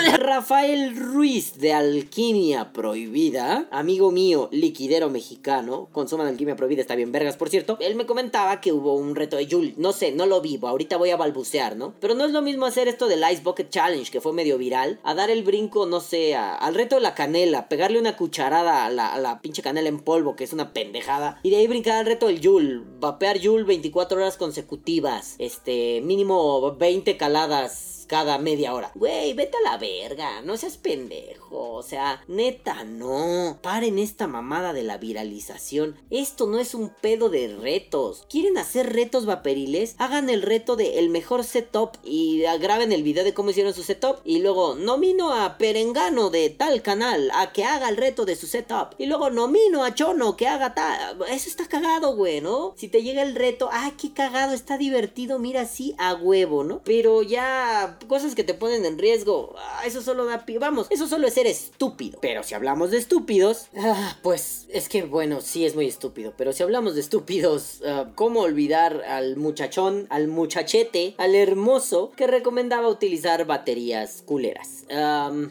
[0.18, 7.36] Rafael Ruiz de Alquimia Prohibida, amigo mío, liquidero mexicano, consuman alquimia prohibida, está bien vergas,
[7.36, 7.76] por cierto.
[7.80, 10.96] Él me comentaba que hubo un reto de Jul, no sé, no lo vivo, ahorita
[10.96, 11.94] voy a balbucear, ¿no?
[12.00, 15.00] Pero no es lo mismo hacer esto del Ice Bucket Challenge, que fue medio viral,
[15.02, 18.90] a dar el brinco, no sé, al reto de la canela, pegarle una cucharada a
[18.90, 21.96] la, a la pinche canela en polvo, que es una pendejada, y de ahí brincar
[21.96, 28.74] al reto del Jul, vapear Jul 24 horas consecutivas, este, mínimo 20 caladas cada media
[28.74, 28.90] hora.
[28.94, 31.74] Güey, vete a la verga, no seas pendejo.
[31.74, 33.58] O sea, neta, no.
[33.62, 35.96] Paren esta mamada de la viralización.
[36.10, 38.26] Esto no es un pedo de retos.
[38.28, 39.94] ¿Quieren hacer retos vaporiles?
[39.98, 43.82] Hagan el reto de el mejor setup y graben el video de cómo hicieron su
[43.82, 44.16] setup.
[44.24, 48.46] Y luego nomino a Perengano de tal canal a que haga el reto de su
[48.46, 48.94] setup.
[48.98, 51.22] Y luego nomino a Chono que haga tal.
[51.28, 52.74] Eso está cagado, güey, ¿no?
[52.76, 56.80] Si te llega el reto, ay, qué cagado, está divertido, mira, sí, a huevo, ¿no?
[56.84, 60.44] Pero ya cosas que te ponen en riesgo, ah, eso solo da...
[60.60, 62.18] Vamos, eso solo es ser estúpido.
[62.20, 66.34] Pero si hablamos de estúpidos, ah, pues es que bueno, sí es muy estúpido.
[66.36, 72.26] Pero si hablamos de estúpidos, ah, ¿cómo olvidar al muchachón, al muchachete, al hermoso que
[72.26, 74.84] recomendaba utilizar baterías culeras?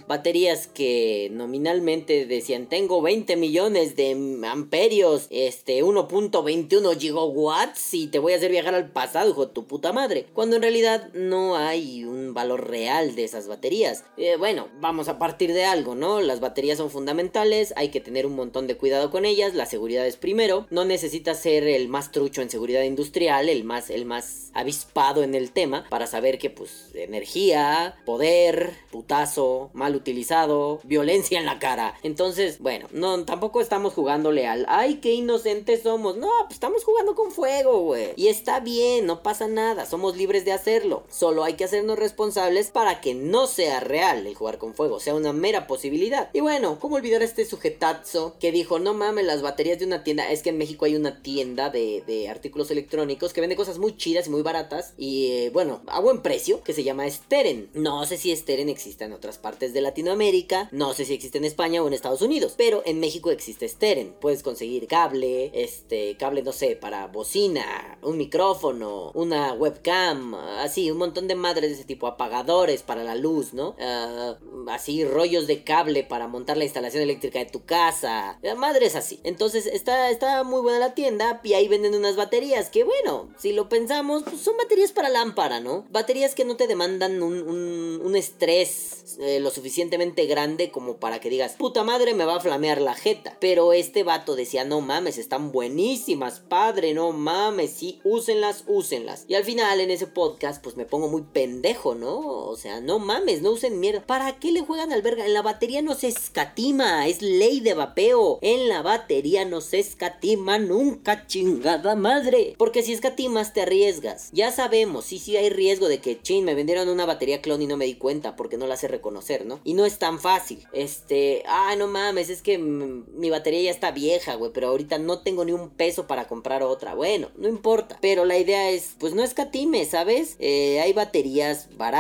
[0.08, 4.12] baterías que nominalmente decían tengo 20 millones de
[4.50, 9.68] amperios, este 1.21 gigawatts y te voy a hacer viajar al pasado, hijo de tu
[9.68, 10.26] puta madre.
[10.34, 14.04] Cuando en realidad no hay un valor real de esas baterías.
[14.15, 16.21] Eh, bueno, vamos a partir de algo, ¿no?
[16.21, 20.06] Las baterías son fundamentales, hay que tener un montón de cuidado con ellas, la seguridad
[20.06, 24.52] es primero, no necesitas ser el más trucho en seguridad industrial, el más, el más
[24.54, 31.47] avispado en el tema, para saber que pues energía, poder, putazo, mal utilizado, violencia en
[31.47, 31.95] la cara.
[32.04, 36.17] Entonces, bueno, no, tampoco estamos jugándole al, ay, qué inocentes somos.
[36.17, 38.13] No, pues estamos jugando con fuego, güey.
[38.15, 41.04] Y está bien, no pasa nada, somos libres de hacerlo.
[41.10, 42.27] Solo hay que hacernos responsables
[42.74, 46.30] para que no sea real el jugar con fuego, sea una mera posibilidad.
[46.34, 50.04] Y bueno, ¿cómo olvidar a este sujetazo que dijo, no mames, las baterías de una
[50.04, 53.96] tienda, es que en México hay una tienda de, artículos electrónicos que vende cosas muy
[53.96, 57.70] chidas y muy baratas y eh, bueno, a buen precio, que se llama Steren.
[57.74, 61.46] No sé si Steren existe en otras partes de Latinoamérica, no sé si existe en
[61.46, 64.13] España o en Estados Unidos, pero en México existe Steren.
[64.20, 70.98] Puedes conseguir cable, este, cable no sé, para bocina, un micrófono, una webcam, así, un
[70.98, 73.76] montón de madres de ese tipo apagadores para la luz, ¿no?
[73.80, 74.38] Ah,
[74.70, 78.40] así rollos de cable para montar la instalación eléctrica de tu casa.
[78.42, 79.20] La madre es así.
[79.24, 83.54] Entonces está, está muy buena la tienda y ahí venden unas baterías que bueno, si
[83.54, 85.86] lo pensamos, pues son baterías para lámpara, ¿no?
[85.92, 91.20] Baterías que no te demandan un, un, un estrés eh, lo suficientemente grande como para
[91.20, 93.38] que digas, puta madre me va a flamear la jeta.
[93.40, 99.26] Pero este vato decía, no mames, están buenísimas, padre, no mames, sí, úsenlas, úsenlas.
[99.28, 102.07] Y al final en ese podcast pues me pongo muy pendejo, ¿no?
[102.15, 104.06] O sea, no mames, no usen mierda.
[104.06, 105.26] ¿Para qué le juegan al verga?
[105.26, 108.39] En la batería no se escatima, es ley de vapeo.
[108.41, 112.56] En la batería no se escatima nunca, chingada madre.
[112.58, 114.30] Porque si escatimas te arriesgas.
[114.32, 117.67] Ya sabemos, sí, sí hay riesgo de que, chin, me vendieron una batería clon y
[117.67, 119.60] no me di cuenta porque no la sé reconocer, ¿no?
[119.63, 120.65] Y no es tan fácil.
[120.74, 125.20] Este, ah, no mames, es que mi batería ya está vieja, güey, pero ahorita no
[125.20, 126.96] tengo ni un peso para comprar otra.
[126.96, 127.98] Bueno, no importa.
[128.02, 130.36] Pero la idea es, pues no escatime, ¿sabes?
[130.39, 131.97] Eh, hay baterías baratas,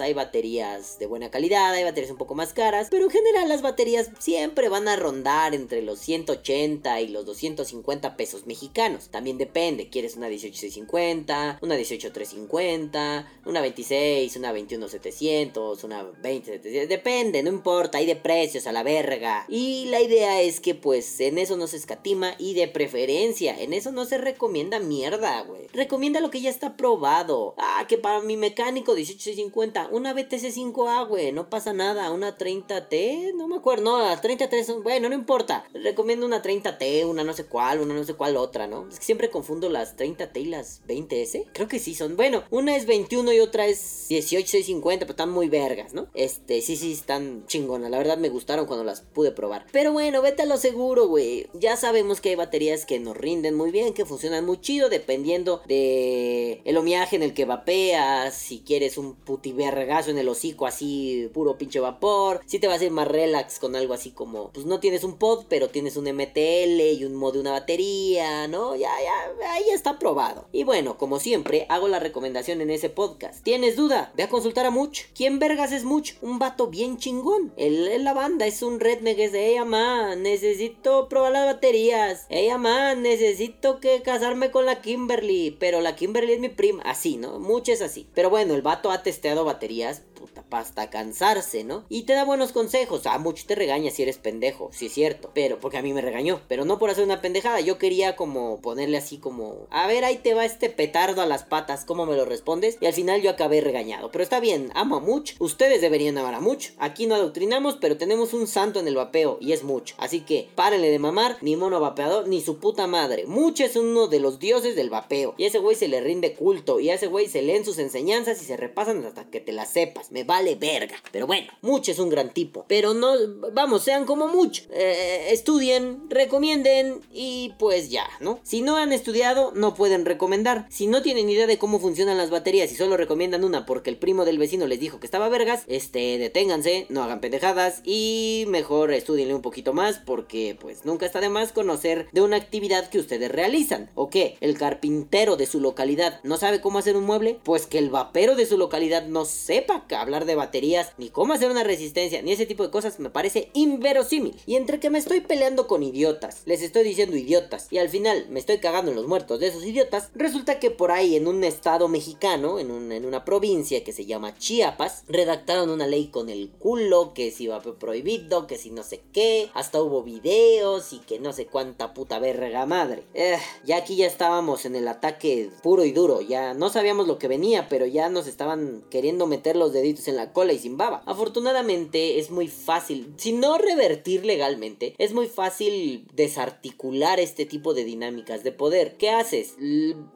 [0.00, 3.62] hay baterías de buena calidad, hay baterías un poco más caras, pero en general las
[3.62, 9.08] baterías siempre van a rondar entre los 180 y los 250 pesos mexicanos.
[9.10, 17.50] También depende, quieres una 18650, una 18350, una 26, una 21700, una 20700, depende, no
[17.50, 19.44] importa, hay de precios a la verga.
[19.48, 23.72] Y la idea es que pues en eso no se escatima y de preferencia, en
[23.72, 25.66] eso no se recomienda mierda, güey.
[25.72, 27.54] Recomienda lo que ya está probado.
[27.58, 33.48] Ah, que para mi mecánico 18650, una BTC5A, güey, no pasa nada, una 30T, no
[33.48, 35.64] me acuerdo, no, las 33 son, bueno, no importa.
[35.72, 38.86] Recomiendo una 30T, una no sé cuál, una no sé cuál otra, ¿no?
[38.88, 41.46] Es que siempre confundo las 30T y las 20S.
[41.52, 42.16] Creo que sí son.
[42.16, 46.08] Bueno, una es 21 y otra es 18650, pero están muy vergas, ¿no?
[46.14, 47.90] Este, sí, sí, están chingonas.
[47.90, 49.66] La verdad me gustaron cuando las pude probar.
[49.72, 51.48] Pero bueno, vete a lo seguro, güey.
[51.54, 55.62] Ya sabemos que hay baterías que nos rinden muy bien, que funcionan muy chido, dependiendo
[55.66, 58.34] de el homiaje en el que vapeas.
[58.34, 62.40] Si quieres un putivergazo en el hocico, así, puro pinche vapor.
[62.46, 65.18] Si te vas a ir más relax con algo así como, pues no tienes un
[65.18, 68.76] pod, pero tienes un MTL y un mod de una batería, ¿no?
[68.76, 70.46] Ya, ya, ahí está probado.
[70.52, 73.42] Y bueno, como siempre, hago la recomendación en ese podcast.
[73.42, 74.12] ¿Tienes duda?
[74.16, 75.02] Ve a consultar a Much.
[75.14, 76.12] ¿Quién vergas es Much?
[76.22, 77.52] Un vato bien chingón.
[77.56, 82.26] Él es la banda, es un redneck, es de, ella man, necesito probar las baterías.
[82.28, 86.82] Ella man, necesito que casarme con la Kimberly, pero la Kimberly es mi prima.
[86.82, 87.38] Así, ¿no?
[87.38, 88.06] Much es así.
[88.14, 91.84] Pero bueno, el vato ha testeado baterías puta, hasta cansarse, ¿no?
[91.88, 93.02] Y te da buenos consejos.
[93.06, 95.30] Ah, mucho te regaña si eres pendejo, sí es cierto.
[95.34, 96.40] Pero, porque a mí me regañó.
[96.48, 97.60] Pero no por hacer una pendejada.
[97.60, 101.44] Yo quería como ponerle así como, a ver, ahí te va este petardo a las
[101.44, 102.78] patas, ¿cómo me lo respondes?
[102.80, 104.10] Y al final yo acabé regañado.
[104.10, 105.32] Pero está bien, amo a Much.
[105.38, 106.70] Ustedes deberían amar a Much.
[106.78, 109.92] Aquí no adoctrinamos, pero tenemos un santo en el vapeo y es Much.
[109.98, 113.26] Así que párenle de mamar, ni mono vapeador, ni su puta madre.
[113.26, 115.34] Much es uno de los dioses del vapeo.
[115.36, 116.80] Y a ese güey se le rinde culto.
[116.80, 119.70] Y a ese güey se leen sus enseñanzas y se repasan hasta que te las
[119.70, 120.12] sepas.
[120.14, 120.94] Me vale verga.
[121.10, 122.66] Pero bueno, Much es un gran tipo.
[122.68, 123.14] Pero no,
[123.52, 124.60] vamos, sean como Much.
[124.70, 128.38] Eh, estudien, recomienden y pues ya, ¿no?
[128.44, 130.68] Si no han estudiado, no pueden recomendar.
[130.70, 133.96] Si no tienen idea de cómo funcionan las baterías y solo recomiendan una porque el
[133.96, 138.92] primo del vecino les dijo que estaba vergas, este, deténganse, no hagan pendejadas y mejor
[138.92, 143.00] estudienle un poquito más porque pues nunca está de más conocer de una actividad que
[143.00, 143.90] ustedes realizan.
[143.96, 144.36] ¿O qué?
[144.40, 148.36] El carpintero de su localidad no sabe cómo hacer un mueble, pues que el vapero
[148.36, 152.46] de su localidad no sepa hablar de baterías, ni cómo hacer una resistencia, ni ese
[152.46, 154.36] tipo de cosas me parece inverosímil.
[154.46, 158.26] Y entre que me estoy peleando con idiotas, les estoy diciendo idiotas, y al final
[158.30, 161.44] me estoy cagando en los muertos de esos idiotas, resulta que por ahí en un
[161.44, 166.28] estado mexicano, en, un, en una provincia que se llama Chiapas, redactaron una ley con
[166.28, 170.98] el culo, que si va prohibido, que si no sé qué, hasta hubo videos y
[170.98, 173.04] que no sé cuánta puta verga madre.
[173.14, 177.18] Eh, ya aquí ya estábamos en el ataque puro y duro, ya no sabíamos lo
[177.18, 181.02] que venía, pero ya nos estaban queriendo meter los en la cola y sin baba.
[181.04, 187.84] Afortunadamente es muy fácil, si no revertir legalmente, es muy fácil desarticular este tipo de
[187.84, 188.96] dinámicas de poder.
[188.96, 189.54] ¿Qué haces?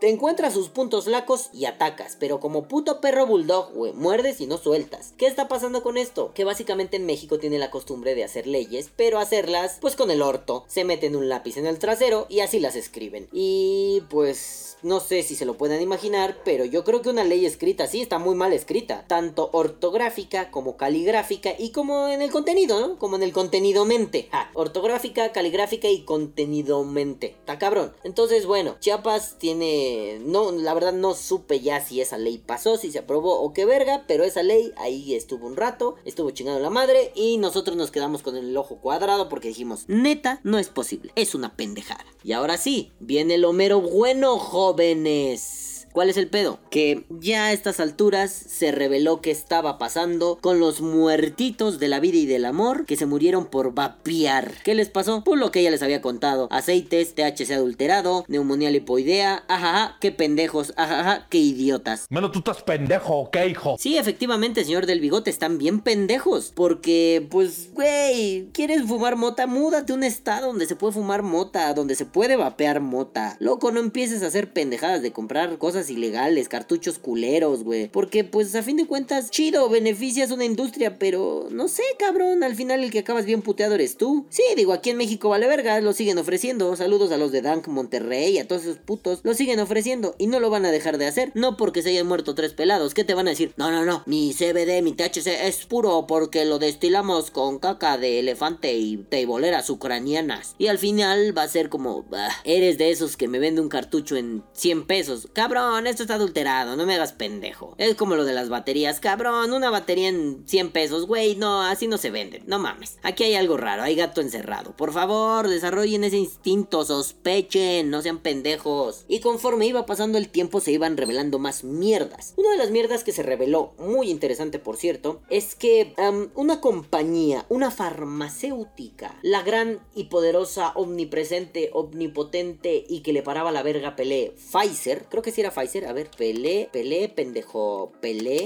[0.01, 4.57] Encuentras sus puntos flacos y atacas, pero como puto perro bulldog, güey, muerdes y no
[4.57, 5.13] sueltas.
[5.19, 6.33] ¿Qué está pasando con esto?
[6.35, 10.23] Que básicamente en México tiene la costumbre de hacer leyes, pero hacerlas pues con el
[10.23, 10.65] orto.
[10.67, 13.29] Se meten un lápiz en el trasero y así las escriben.
[13.33, 17.45] Y pues no sé si se lo pueden imaginar, pero yo creo que una ley
[17.45, 22.81] escrita así está muy mal escrita, tanto ortográfica como caligráfica y como en el contenido,
[22.81, 22.99] ¿no?
[22.99, 24.29] Como en el contenido mente.
[24.33, 27.37] Ah, ortográfica, caligráfica y contenido mente.
[27.39, 27.93] Está cabrón.
[28.05, 32.91] Entonces, bueno, Chiapas tiene no la verdad no supe ya si esa ley pasó, si
[32.91, 36.71] se aprobó o qué verga, pero esa ley ahí estuvo un rato, estuvo chingando la
[36.71, 41.13] madre y nosotros nos quedamos con el ojo cuadrado porque dijimos, "Neta, no es posible,
[41.17, 45.68] es una pendejada." Y ahora sí, viene el Homero bueno, jóvenes.
[45.93, 46.59] ¿Cuál es el pedo?
[46.71, 52.01] Que ya a estas alturas se reveló que estaba pasando con los muertitos de la
[52.01, 54.53] vida y del amor que se murieron por vapear.
[54.65, 55.23] ¿Qué les pasó?
[55.25, 56.49] Pues lo que ella les había contado.
[56.51, 62.07] Aceites, THC adulterado, neumonía lipoidea, ajaja, qué pendejos, ajaja, qué idiotas.
[62.11, 63.77] Menos tú estás pendejo, ¿qué hijo?
[63.79, 66.53] Sí, efectivamente, señor del bigote, están bien pendejos.
[66.55, 69.47] Porque, pues, güey, ¿quieres fumar mota?
[69.47, 73.37] Múdate a un estado donde se puede fumar mota, donde se puede vapear mota.
[73.41, 77.89] Loco, no empieces a hacer pendejadas de comprar cosas ilegales, cartuchos culeros, güey.
[77.89, 82.57] Porque, pues, a fin de cuentas, chido, beneficias una industria, pero no sé, cabrón, al
[82.57, 84.27] final el que acabas bien puteado eres tú.
[84.31, 86.75] Sí, digo, aquí en México vale verga, lo siguen ofreciendo.
[86.77, 90.41] Saludos a los de Dank Monterrey, a todos esos putos, lo siguen ofreciendo y no
[90.41, 91.31] lo van a dejar de hacer.
[91.35, 93.53] No porque se hayan muerto tres pelados, ¿qué te van a decir?
[93.57, 98.19] No, no, no, mi CBD, mi THC es puro porque lo destilamos con caca de
[98.19, 100.55] elefante y teiboleras ucranianas.
[100.59, 103.69] Y al final va a ser como, "Ah, eres de esos que me vende un
[103.69, 105.29] cartucho en 100 pesos.
[105.33, 107.75] Cabrón, esto está adulterado, no me hagas pendejo.
[107.79, 111.87] Es como lo de las baterías, cabrón, una batería en 100 pesos, güey, no, así
[111.87, 112.99] no se venden, no mames.
[113.03, 114.77] Aquí hay algo raro, hay gato encerrado.
[114.77, 119.05] Por favor, desarrollen ese instinto, sospechen, no sean pendejos.
[119.09, 122.35] Y conforme iba pasando el tiempo se iban revelando más mierdas.
[122.37, 125.95] Una de las mierdas que se reveló, muy interesante por cierto, es que
[126.35, 133.63] una compañía, una farmacéutica, la gran y poderosa, omnipresente, omnipotente y que le paraba la
[133.63, 138.45] verga Pelé, Pfizer, creo que sí era Pfizer, a ver, Pelé, Pelé, pendejo, Pelé,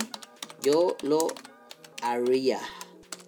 [0.62, 1.28] yo lo
[2.00, 2.58] haría.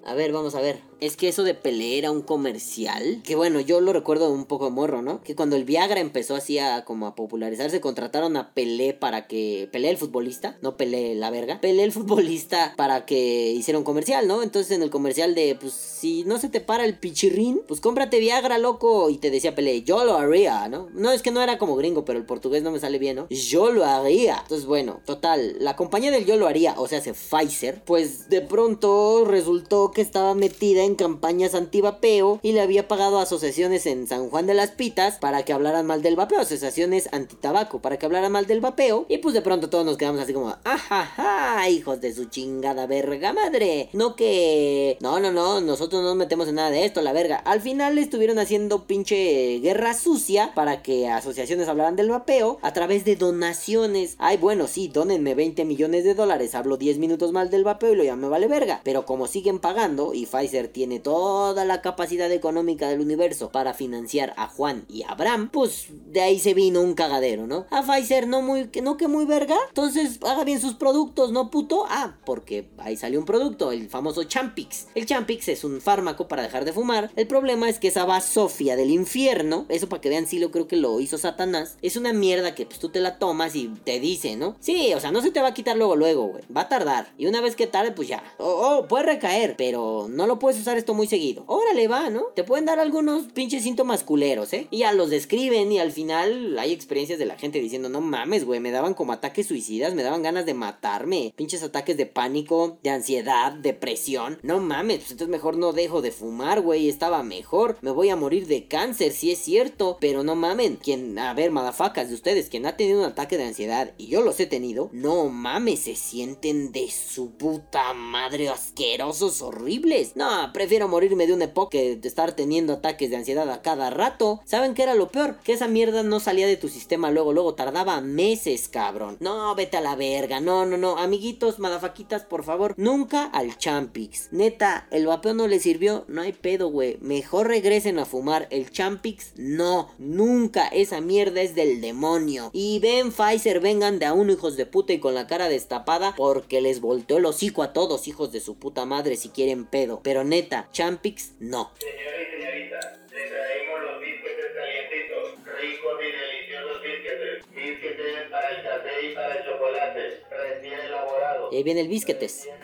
[0.07, 0.81] A ver, vamos a ver.
[1.00, 3.22] Es que eso de Pelé era un comercial.
[3.24, 5.22] Que bueno, yo lo recuerdo un poco de morro, ¿no?
[5.22, 9.68] Que cuando el Viagra empezó así a como a popularizarse, contrataron a Pelé para que.
[9.72, 11.61] Pelé el futbolista, no Pelé la verga.
[11.61, 14.42] Pelé el futbolista para que hiciera un comercial, ¿no?
[14.42, 18.20] Entonces en el comercial de, pues, si no se te para el pichirrín, pues cómprate
[18.20, 19.11] Viagra, loco.
[19.11, 20.88] Y te decía Pelé, yo lo haría, ¿no?
[20.94, 23.28] No, es que no era como gringo, pero el portugués no me sale bien, ¿no?
[23.30, 24.38] Yo lo haría.
[24.42, 28.40] Entonces, bueno, total, la compañía del yo lo haría, o sea, se Pfizer, pues de
[28.40, 34.07] pronto resultó que estaba metida en campañas antivapeo y le había pagado a asociaciones en
[34.07, 38.07] San Juan de las Pitas para que hablaran mal del vapeo, asociaciones antitabaco para que
[38.07, 42.01] hablaran mal del vapeo y pues de pronto todos nos quedamos así como, ajaja, hijos
[42.01, 46.57] de su chingada verga madre, no que, no, no, no, nosotros no nos metemos en
[46.57, 47.37] nada de esto, la verga.
[47.37, 53.05] Al final estuvieron haciendo pinche guerra sucia para que asociaciones hablaran del vapeo a través
[53.05, 54.16] de donaciones.
[54.18, 57.97] Ay, bueno, sí, donenme 20 millones de dólares, hablo 10 minutos mal del vapeo y
[57.97, 62.31] lo ya me vale verga, pero como siguen pagando y Pfizer tiene toda la capacidad
[62.31, 66.83] económica del universo para financiar a Juan y a Abraham, pues de ahí se vino
[66.83, 67.65] un cagadero, ¿no?
[67.71, 71.51] A Pfizer no muy, que no que muy verga, entonces haga bien sus productos, ¿no
[71.51, 71.87] puto?
[71.89, 74.89] Ah, porque ahí salió un producto, el famoso Champix.
[74.95, 77.11] El Champix es un fármaco para dejar de fumar.
[77.15, 80.67] El problema es que esa basofia del infierno, eso para que vean si lo creo
[80.67, 84.01] que lo hizo Satanás, es una mierda que pues tú te la tomas y te
[84.01, 84.57] dice, ¿no?
[84.59, 86.43] Sí, o sea, no se te va a quitar luego, luego, güey.
[86.55, 87.13] Va a tardar.
[87.17, 88.25] Y una vez que tarde, pues ya.
[88.39, 91.44] Oh, oh, puede recaer, pero no lo puedes usar esto muy seguido.
[91.46, 92.22] Órale, va, ¿no?
[92.35, 94.66] Te pueden dar algunos pinches síntomas culeros, ¿eh?
[94.70, 98.44] Y ya los describen y al final hay experiencias de la gente diciendo, no mames,
[98.44, 101.35] güey, me daban como ataques suicidas, me daban ganas de matarme.
[101.37, 104.38] Pinches ataques de pánico, de ansiedad, depresión.
[104.42, 107.77] No mames, pues entonces mejor no dejo de fumar, güey, estaba mejor.
[107.83, 110.77] Me voy a morir de cáncer, sí es cierto, pero no mamen.
[110.77, 114.22] Quien, a ver, madafacas de ustedes, quien ha tenido un ataque de ansiedad y yo
[114.22, 120.16] los he tenido, no mames, se sienten de su puta madre asquerosos, horribles.
[120.16, 124.40] No, prefiero morirme de un época que estar teniendo ataques de ansiedad a cada rato.
[124.45, 125.37] ¿Saben qué era lo peor?
[125.43, 129.17] Que esa mierda no salía de tu sistema luego, luego tardaba meses, cabrón.
[129.19, 130.40] No, vete a la verga.
[130.40, 130.97] No, no, no.
[130.97, 134.29] Amiguitos, madafaquitas, por favor, nunca al Champix.
[134.31, 136.05] Neta, el vapeo no le sirvió.
[136.07, 136.99] No hay pedo, güey.
[137.01, 138.47] Mejor regresen a fumar.
[138.51, 139.90] El Champix, no.
[139.99, 140.69] Nunca.
[140.69, 142.51] Esa mierda es del demonio.
[142.53, 146.14] Y ven, Pfizer, vengan de a uno, hijos de puta, y con la cara destapada,
[146.17, 150.01] porque les volteó el hocico a todos, hijos de su puta madre, si quieren pedo.
[150.05, 151.72] Pero neta, Champix, no.
[151.78, 157.54] Señora y señorita, le traemos los biscuitos calientitos, ricos y deliciosos biscuitos.
[157.54, 161.52] Biscuitos para el café y para el chocolate, recién elaborados.
[161.52, 162.44] Y ahí viene el bisquetes.
[162.44, 162.61] Recién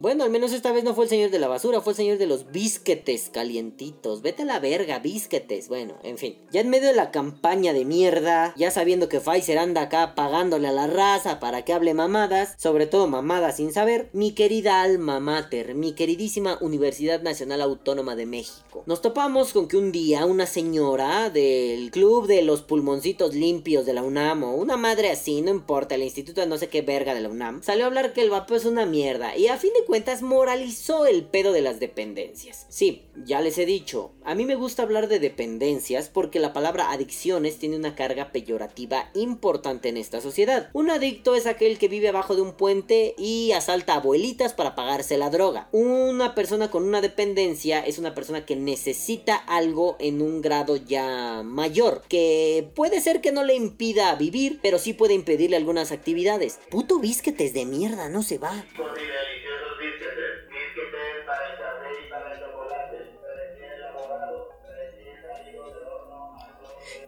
[0.00, 2.18] Bueno, al menos esta vez no fue el señor de la basura, fue el señor
[2.18, 4.22] de los bisquetes calientitos.
[4.22, 5.66] Vete a la verga, bisquetes.
[5.66, 6.38] Bueno, en fin.
[6.52, 10.68] Ya en medio de la campaña de mierda, ya sabiendo que Pfizer anda acá pagándole
[10.68, 15.18] a la raza para que hable mamadas, sobre todo mamadas sin saber, mi querida alma
[15.18, 18.84] mater, mi queridísima Universidad Nacional Autónoma de México.
[18.86, 23.94] Nos topamos con que un día una señora del club de los pulmoncitos limpios de
[23.94, 27.14] la UNAM o una madre así, no importa, el instituto de no sé qué verga
[27.14, 29.36] de la UNAM, salió a hablar que el vapeo es una mierda.
[29.36, 32.66] Y a fin de cuentas moralizó el pedo de las dependencias.
[32.68, 36.92] Sí, ya les he dicho, a mí me gusta hablar de dependencias porque la palabra
[36.92, 40.68] adicciones tiene una carga peyorativa importante en esta sociedad.
[40.74, 45.16] Un adicto es aquel que vive abajo de un puente y asalta abuelitas para pagarse
[45.16, 45.70] la droga.
[45.72, 51.42] Una persona con una dependencia es una persona que necesita algo en un grado ya
[51.42, 56.60] mayor, que puede ser que no le impida vivir, pero sí puede impedirle algunas actividades.
[56.68, 58.66] Puto bisquetes de mierda, no se va.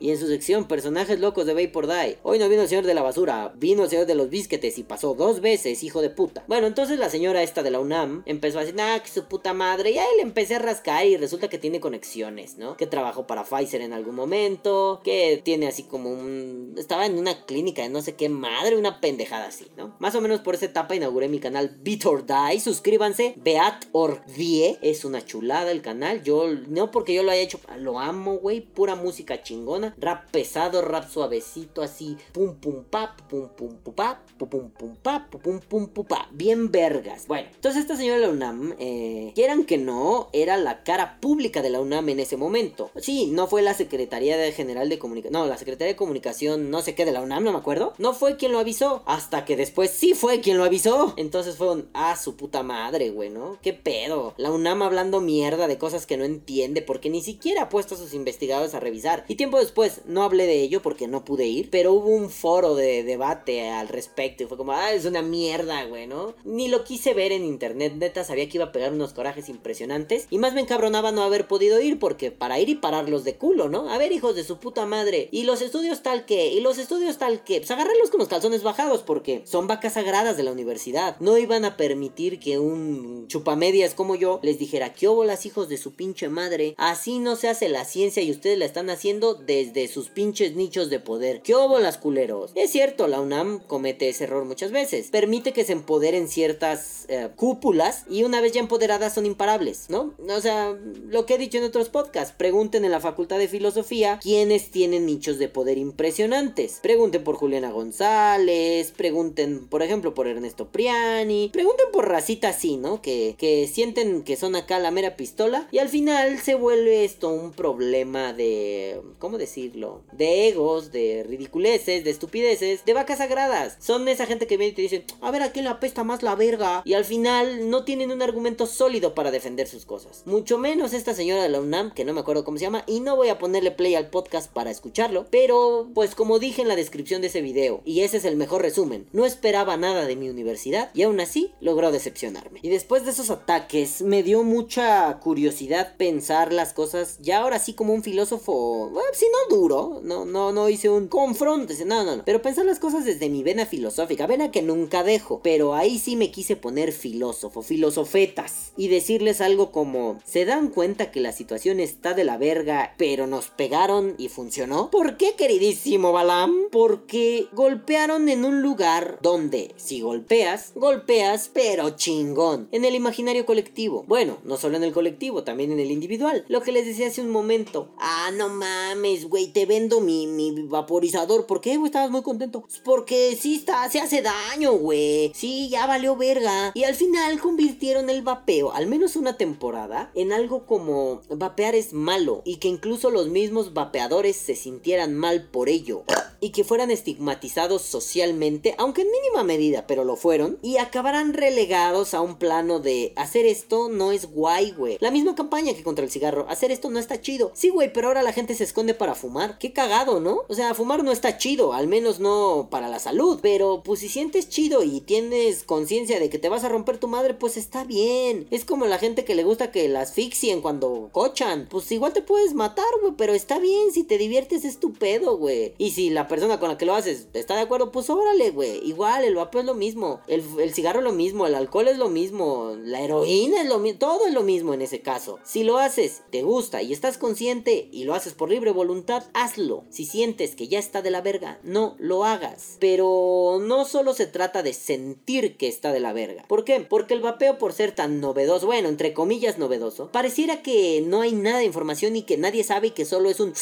[0.00, 2.94] Y en su sección Personajes locos de Vapor Die, hoy no vino el señor de
[2.94, 6.42] la basura, vino el señor de los bisquetes y pasó dos veces, hijo de puta.
[6.48, 9.52] Bueno, entonces la señora esta de la UNAM empezó a decir, ah, que su puta
[9.52, 12.79] madre, y ahí le empecé a rascar y resulta que tiene conexiones, ¿no?
[12.79, 16.75] Que trabajó para Pfizer en algún momento, que tiene así como un...
[16.79, 19.96] Estaba en una clínica de no sé qué madre, una pendejada así, ¿no?
[19.98, 24.25] Más o menos por esa etapa inauguré mi canal Beat or Die, suscríbanse, Beat or
[24.25, 28.38] Die, es una chulada el canal, yo, no porque yo lo haya hecho, lo amo,
[28.38, 33.94] güey, pura música chingona, rap pesado, rap suavecito, así, pum pum pap, pum pum pum
[33.94, 37.26] pap, pum pum pum pap, pum pum pum pap, bien vergas.
[37.26, 41.62] Bueno, entonces esta señora de la UNAM, eh, quieran que no, era la cara pública
[41.62, 42.90] de la UNAM en ese momento.
[42.96, 46.94] Sí, no fue la Secretaría General de Comunicación, no, la Secretaría de Comunicación, no sé
[46.94, 47.94] qué, de la UNAM, no me acuerdo.
[47.98, 51.14] No fue quien lo avisó, hasta que después sí fue quien lo avisó.
[51.16, 53.58] Entonces fue un, ah, su puta madre, güey, ¿no?
[53.62, 54.34] ¿Qué pedo?
[54.36, 57.98] La UNAM hablando mierda de cosas que no entiende porque ni siquiera ha puesto a
[57.98, 59.24] sus investigadores a revisar.
[59.28, 62.74] Y tiempo después, no hablé de ello porque no pude ir, pero hubo un foro
[62.74, 66.35] de debate al respecto y fue como, ah, es una mierda, güey, ¿no?
[66.44, 70.26] Ni lo quise ver en internet, neta, sabía que iba a pegar unos corajes impresionantes
[70.31, 73.68] y más me encabronaba no haber podido ir porque para ir y pararlos de culo,
[73.68, 73.90] ¿no?
[73.90, 77.18] A ver, hijos de su puta madre, y los estudios tal que, y los estudios
[77.18, 81.16] tal que, pues agarrarlos con los calzones bajados porque son vacas sagradas de la universidad,
[81.20, 85.76] no iban a permitir que un chupamedias como yo les dijera, ¿qué las hijos de
[85.76, 86.74] su pinche madre?
[86.76, 90.90] Así no se hace la ciencia y ustedes la están haciendo desde sus pinches nichos
[90.90, 91.42] de poder.
[91.42, 92.52] ¿Qué las culeros?
[92.54, 95.08] Es cierto, la UNAM comete ese error muchas veces.
[95.10, 100.14] Permite que se empoderen ciertas eh, cúpulas y una vez ya empoderadas son imparables, ¿no?
[100.18, 104.18] O sea, lo que he dicho en otros podcasts, pregunten en la Facultad de Filosofía
[104.23, 106.81] quiénes tienen nichos de poder impresionantes.
[106.83, 113.00] Pregunten por Juliana González, pregunten, por ejemplo, por Ernesto Priani, pregunten por racita así, ¿no?
[113.02, 117.29] Que, que sienten que son acá la mera pistola y al final se vuelve esto
[117.31, 120.03] un problema de, ¿cómo decirlo?
[120.13, 123.77] De egos, de ridiculeces, de estupideces, de vacas sagradas.
[123.81, 126.23] Son esa gente que viene y te dicen, a ver a quién le apesta más
[126.23, 126.83] la verga.
[126.85, 130.23] Y al final no tienen un argumento sólido para defender sus cosas.
[130.27, 133.01] Mucho menos esta señora de la UNAM, que no me acuerdo cómo se llama, y
[133.01, 135.27] no voy a ponerle play al podcast para escucharlo.
[135.31, 138.63] Pero, pues como dije en la descripción de ese video, y ese es el mejor
[138.63, 142.61] resumen, no esperaba nada de mi universidad y aún así logró decepcionarme.
[142.63, 147.75] Y después de esos ataques, me dio mucha curiosidad pensar las cosas ya ahora sí
[147.75, 152.16] como un filósofo, bueno, si no duro, no, no, no hice un confronte, no, no,
[152.16, 155.98] no, pero pensar las cosas desde mi vena filosófica, vena que nunca dejo, pero ahí
[155.98, 161.32] sí me quise poner filósofo, filosofetas, y decirles algo como, ¿se dan cuenta que la
[161.32, 164.90] situación está de la verga, pero nos pegaron y funcionó?
[164.90, 166.68] ¿Por qué, queridísimo Balam?
[166.70, 174.04] Porque golpearon en un lugar donde, si golpeas, golpeas, pero chingón, en el imaginario colectivo.
[174.06, 176.44] Bueno, no solo en el colectivo, también en el individual.
[176.48, 177.88] Lo que les decía hace un momento.
[177.98, 181.46] Ah, no mames, güey, te vendo mi, mi vaporizador.
[181.46, 181.78] ¿Por qué?
[181.85, 182.62] Estabas muy contento.
[182.62, 185.33] Pues porque sí está, se hace daño, güey.
[185.35, 186.72] Sí, ya valió verga.
[186.74, 191.92] Y al final convirtieron el vapeo, al menos una temporada, en algo como vapear es
[191.92, 192.42] malo.
[192.44, 196.02] Y que incluso los mismos vapeadores se sintieran mal por ello.
[196.40, 200.58] Y que fueran estigmatizados socialmente, aunque en mínima medida, pero lo fueron.
[200.62, 204.96] Y acabarán relegados a un plano de hacer esto no es guay, güey.
[205.00, 206.46] La misma campaña que contra el cigarro.
[206.48, 207.52] Hacer esto no está chido.
[207.54, 209.58] Sí, güey, pero ahora la gente se esconde para fumar.
[209.58, 210.42] Qué cagado, ¿no?
[210.48, 213.38] O sea, fumar no está chido, al menos no para la salud.
[213.42, 217.08] Pero pues si sientes chido y tienes conciencia de que te vas a romper tu
[217.08, 218.46] madre, pues está bien.
[218.50, 221.68] Es como la gente que le gusta que la asfixien cuando cochan.
[221.71, 223.92] Pues igual te puedes matar, güey, pero está bien.
[223.92, 225.75] Si te diviertes es tu pedo, güey.
[225.79, 228.81] Y si la persona con la que lo haces está de acuerdo, pues órale, güey.
[228.87, 230.21] Igual, el vapeo es lo mismo.
[230.27, 231.46] El, el cigarro es lo mismo.
[231.46, 232.75] El alcohol es lo mismo.
[232.83, 233.98] La heroína es lo mismo.
[233.98, 235.38] Todo es lo mismo en ese caso.
[235.44, 239.85] Si lo haces, te gusta y estás consciente y lo haces por libre voluntad, hazlo.
[239.90, 242.77] Si sientes que ya está de la verga, no lo hagas.
[242.81, 246.44] Pero no solo se trata de sentir que está de la verga.
[246.48, 246.81] ¿Por qué?
[246.81, 251.33] Porque el vapeo por ser tan novedoso, bueno, entre comillas novedoso, pareciera que no hay
[251.33, 253.54] nada de información y que nadie sabe y que solo es un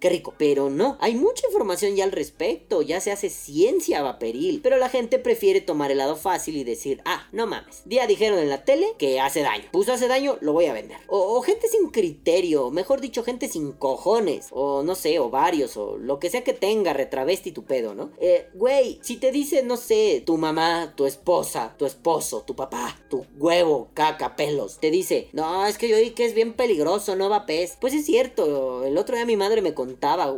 [0.00, 0.34] qué rico.
[0.38, 4.60] Pero no, hay mucha información ya al respecto, ya se hace ciencia vaporil.
[4.62, 7.82] Pero la gente prefiere tomar el lado fácil y decir, ah, no mames.
[7.84, 9.64] Día dijeron en la tele que hace daño.
[9.72, 10.98] Pues hace daño, lo voy a vender.
[11.08, 14.48] O, gente sin criterio, mejor dicho, gente sin cojones.
[14.50, 18.12] O no sé, o varios, o lo que sea que tenga, retravesti tu pedo, ¿no?
[18.20, 22.98] Eh, güey, si te dice, no sé, tu mamá, tu esposa, tu esposo, tu papá,
[23.08, 27.16] tu huevo, caca, pelos, te dice, no, es que yo oí que es bien peligroso,
[27.16, 27.76] no va pez.
[27.80, 29.74] Pues es cierto, el otro día mi madre me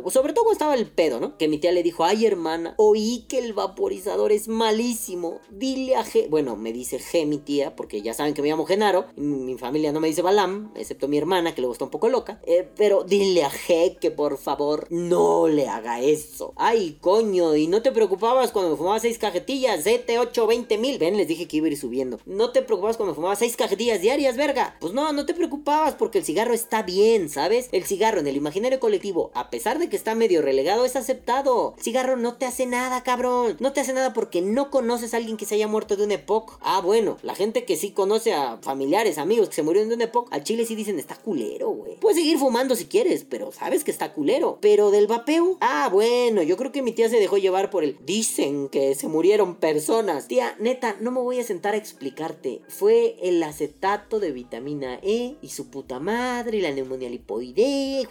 [0.09, 1.37] sobre todo cuando estaba el pedo, ¿no?
[1.37, 5.39] Que mi tía le dijo, ay hermana, oí que el vaporizador es malísimo.
[5.49, 8.65] Dile a G, bueno, me dice G mi tía, porque ya saben que me llamo
[8.65, 12.09] Genaro, mi familia no me dice Balam, excepto mi hermana que luego está un poco
[12.09, 12.39] loca.
[12.45, 16.53] Eh, pero dile a G que por favor no le haga eso.
[16.55, 20.97] Ay, coño, y no te preocupabas cuando me fumaba seis cajetillas, 7, 8, 20 mil.
[20.97, 22.19] Ven, les dije que iba a ir subiendo.
[22.25, 24.77] No te preocupabas cuando me fumaba seis cajetillas diarias, verga.
[24.79, 27.69] Pues no, no te preocupabas porque el cigarro está bien, ¿sabes?
[27.71, 31.75] El cigarro en el imaginario colectivo, a pesar de que está medio relegado, es aceptado.
[31.79, 33.55] Cigarro no te hace nada, cabrón.
[33.59, 36.11] No te hace nada porque no conoces a alguien que se haya muerto de un
[36.11, 36.57] EPOC.
[36.61, 40.01] Ah, bueno, la gente que sí conoce a familiares, amigos que se murieron de un
[40.01, 41.99] EPOC, al chile sí dicen está culero, güey.
[41.99, 44.57] Puedes seguir fumando si quieres, pero sabes que está culero.
[44.61, 47.97] Pero del vapeo, ah, bueno, yo creo que mi tía se dejó llevar por el
[48.05, 50.27] dicen que se murieron personas.
[50.27, 52.61] Tía, neta, no me voy a sentar a explicarte.
[52.67, 58.07] Fue el acetato de vitamina E y su puta madre y la neumonía lipoidea.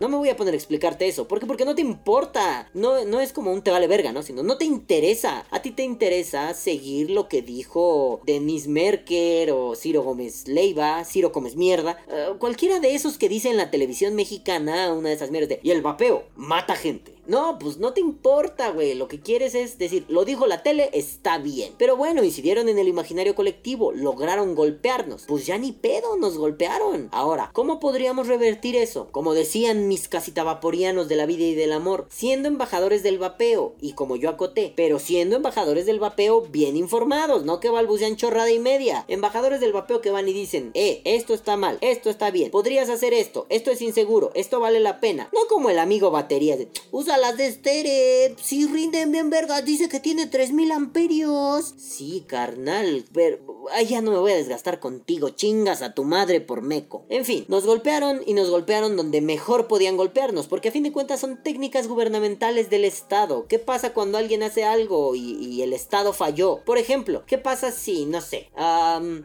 [0.00, 1.26] No me voy a poner a explicarte eso.
[1.28, 1.46] ¿Por qué?
[1.46, 2.68] Porque no te importa.
[2.74, 4.22] No, no es como un te vale verga, ¿no?
[4.22, 5.46] Sino no te interesa.
[5.50, 11.30] A ti te interesa seguir lo que dijo Denis Merker o Ciro Gómez Leiva, Ciro
[11.30, 11.98] Gómez Mierda.
[12.08, 15.60] eh, cualquiera de esos que dice en la televisión mexicana una de esas mierdas de.
[15.62, 17.15] Y el vapeo mata gente.
[17.26, 18.94] No, pues no te importa, güey.
[18.94, 21.72] Lo que quieres es decir, lo dijo la tele, está bien.
[21.78, 25.24] Pero bueno, incidieron en el imaginario colectivo, lograron golpearnos.
[25.26, 27.08] Pues ya ni pedo, nos golpearon.
[27.12, 29.08] Ahora, ¿cómo podríamos revertir eso?
[29.12, 33.92] Como decían mis vaporianos de la vida y del amor, siendo embajadores del vapeo, y
[33.92, 38.58] como yo acoté, pero siendo embajadores del vapeo bien informados, no que balbucean chorrada y
[38.58, 39.04] media.
[39.08, 42.88] Embajadores del vapeo que van y dicen, eh, esto está mal, esto está bien, podrías
[42.88, 45.28] hacer esto, esto es inseguro, esto vale la pena.
[45.32, 48.34] No como el amigo batería de, Usa las de Stere.
[48.42, 51.74] Si rinden bien vergas, dice que tiene 3000 amperios.
[51.76, 56.40] Sí, carnal, pero ay, ya no me voy a desgastar contigo, chingas a tu madre
[56.40, 57.04] por meco.
[57.08, 60.92] En fin, nos golpearon y nos golpearon donde mejor podían golpearnos, porque a fin de
[60.92, 63.46] cuentas son técnicas gubernamentales del Estado.
[63.48, 66.60] ¿Qué pasa cuando alguien hace algo y, el Estado falló?
[66.64, 68.50] Por ejemplo, ¿qué pasa si, no sé,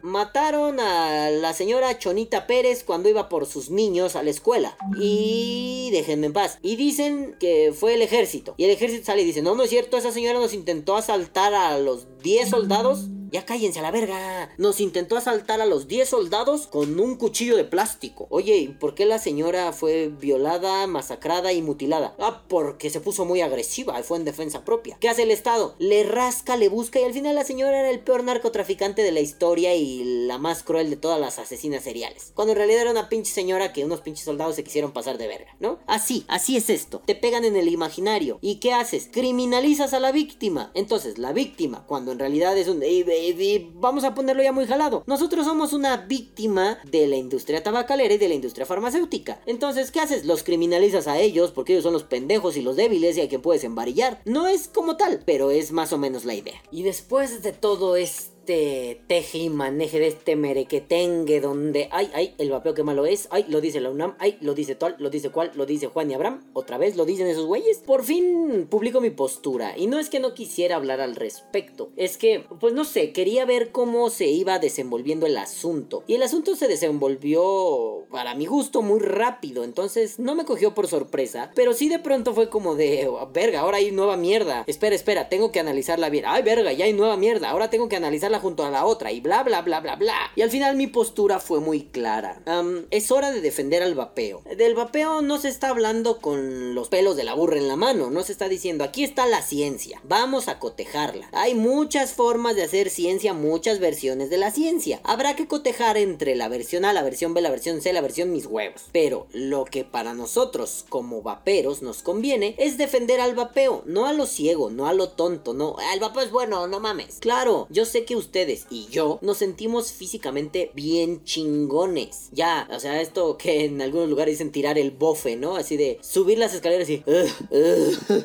[0.02, 4.76] mataron a la señora Chonita Pérez cuando iba por sus niños a la escuela?
[4.98, 6.58] Y déjenme en paz.
[6.62, 8.54] Y dicen que fue el ejército.
[8.58, 11.52] Y el ejército sale y dice, no, no es cierto, esa señora nos intentó asaltar
[11.52, 13.08] a los 10 soldados.
[13.32, 14.50] Ya cállense a la verga.
[14.58, 18.26] Nos intentó asaltar a los 10 soldados con un cuchillo de plástico.
[18.28, 22.14] Oye, ¿y por qué la señora fue violada, masacrada y mutilada?
[22.18, 24.98] Ah, porque se puso muy agresiva y fue en defensa propia.
[25.00, 25.74] ¿Qué hace el Estado?
[25.78, 29.20] Le rasca, le busca y al final la señora era el peor narcotraficante de la
[29.20, 32.32] historia y la más cruel de todas las asesinas seriales.
[32.34, 35.28] Cuando en realidad era una pinche señora que unos pinches soldados se quisieron pasar de
[35.28, 35.78] verga, ¿no?
[35.86, 37.00] Así, así es esto.
[37.06, 38.38] Te pegan en el imaginario.
[38.42, 39.08] ¿Y qué haces?
[39.10, 40.70] Criminalizas a la víctima.
[40.74, 42.82] Entonces, la víctima, cuando en realidad es un...
[42.82, 45.04] "Ey, baby", vamos a ponerlo ya muy jalado.
[45.06, 49.40] Nosotros somos una víctima de la industria tabacalera y de la industria farmacéutica.
[49.46, 50.24] Entonces, ¿qué haces?
[50.24, 53.42] Los criminalizas a ellos porque ellos son los pendejos y los débiles y a quien
[53.42, 54.20] puedes embarillar.
[54.24, 56.60] No es como tal, pero es más o menos la idea.
[56.70, 62.34] Y después de todo esto este teje y maneje de este merequetengue donde ay, ay,
[62.38, 65.10] el vapeo que malo es, ay, lo dice la UNAM, ay, lo dice tal, lo
[65.10, 67.78] dice cual, lo dice Juan y Abraham, otra vez lo dicen esos güeyes.
[67.78, 72.18] Por fin publico mi postura y no es que no quisiera hablar al respecto, es
[72.18, 76.02] que, pues no sé, quería ver cómo se iba desenvolviendo el asunto.
[76.08, 80.88] Y el asunto se desenvolvió, para mi gusto, muy rápido, entonces no me cogió por
[80.88, 84.64] sorpresa, pero sí de pronto fue como de, "Oh, verga, ahora hay nueva mierda.
[84.66, 86.24] Espera, espera, tengo que analizarla bien.
[86.26, 89.20] Ay, verga, ya hay nueva mierda, ahora tengo que analizarla junto a la otra y
[89.20, 90.16] bla, bla, bla, bla, bla.
[90.36, 92.42] Y al final mi postura fue muy clara.
[92.90, 94.42] Es hora de defender al vapeo.
[94.56, 98.10] Del vapeo no se está hablando con los pelos de la burra en la mano,
[98.10, 101.28] no se está diciendo, aquí está la ciencia, vamos a cotejarla.
[101.32, 105.00] Hay muchas formas de hacer ciencia, muchas versiones de la ciencia.
[105.04, 108.32] Habrá que cotejar entre la versión A, la versión B, la versión C, la versión
[108.32, 108.82] mis huevos.
[108.92, 114.12] Pero lo que para nosotros como vaperos nos conviene es defender al vapeo, no a
[114.12, 117.18] lo ciego, no a lo tonto, no, "Ah, el vapeo es bueno, no mames.
[117.20, 122.28] Claro, yo sé que ustedes y yo nos sentimos físicamente bien chingones.
[122.32, 125.56] Ya, o sea, esto que en algunos lugares dicen tirar el bofe, ¿no?
[125.56, 127.02] Así de subir las escaleras y...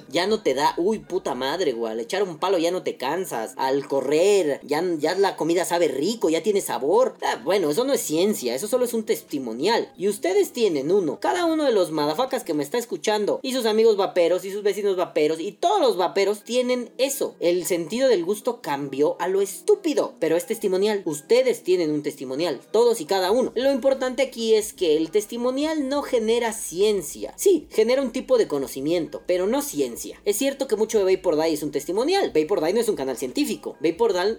[0.10, 0.74] Ya no te da...
[0.78, 2.00] Uy, puta madre, güey.
[2.00, 3.54] Echar un palo ya no te cansas.
[3.58, 7.16] Al correr, ya, ya la comida sabe rico, ya tiene sabor.
[7.22, 9.92] Ah, bueno, eso no es ciencia, eso solo es un testimonial.
[9.98, 11.20] Y ustedes tienen uno.
[11.20, 14.64] Cada uno de los madafacas que me está escuchando, y sus amigos vaperos, y sus
[14.64, 17.36] vecinos vaperos, y todos los vaperos tienen eso.
[17.40, 19.87] El sentido del gusto cambió a lo estúpido.
[20.20, 21.02] Pero es testimonial.
[21.06, 22.60] Ustedes tienen un testimonial.
[22.72, 23.54] Todos y cada uno.
[23.56, 27.34] Lo importante aquí es que el testimonial no genera ciencia.
[27.38, 30.20] Sí, genera un tipo de conocimiento, pero no ciencia.
[30.26, 32.34] Es cierto que mucho de Vapor Die es un testimonial.
[32.36, 33.78] Vapor Die no es un canal científico.
[33.80, 34.38] Vapor Die...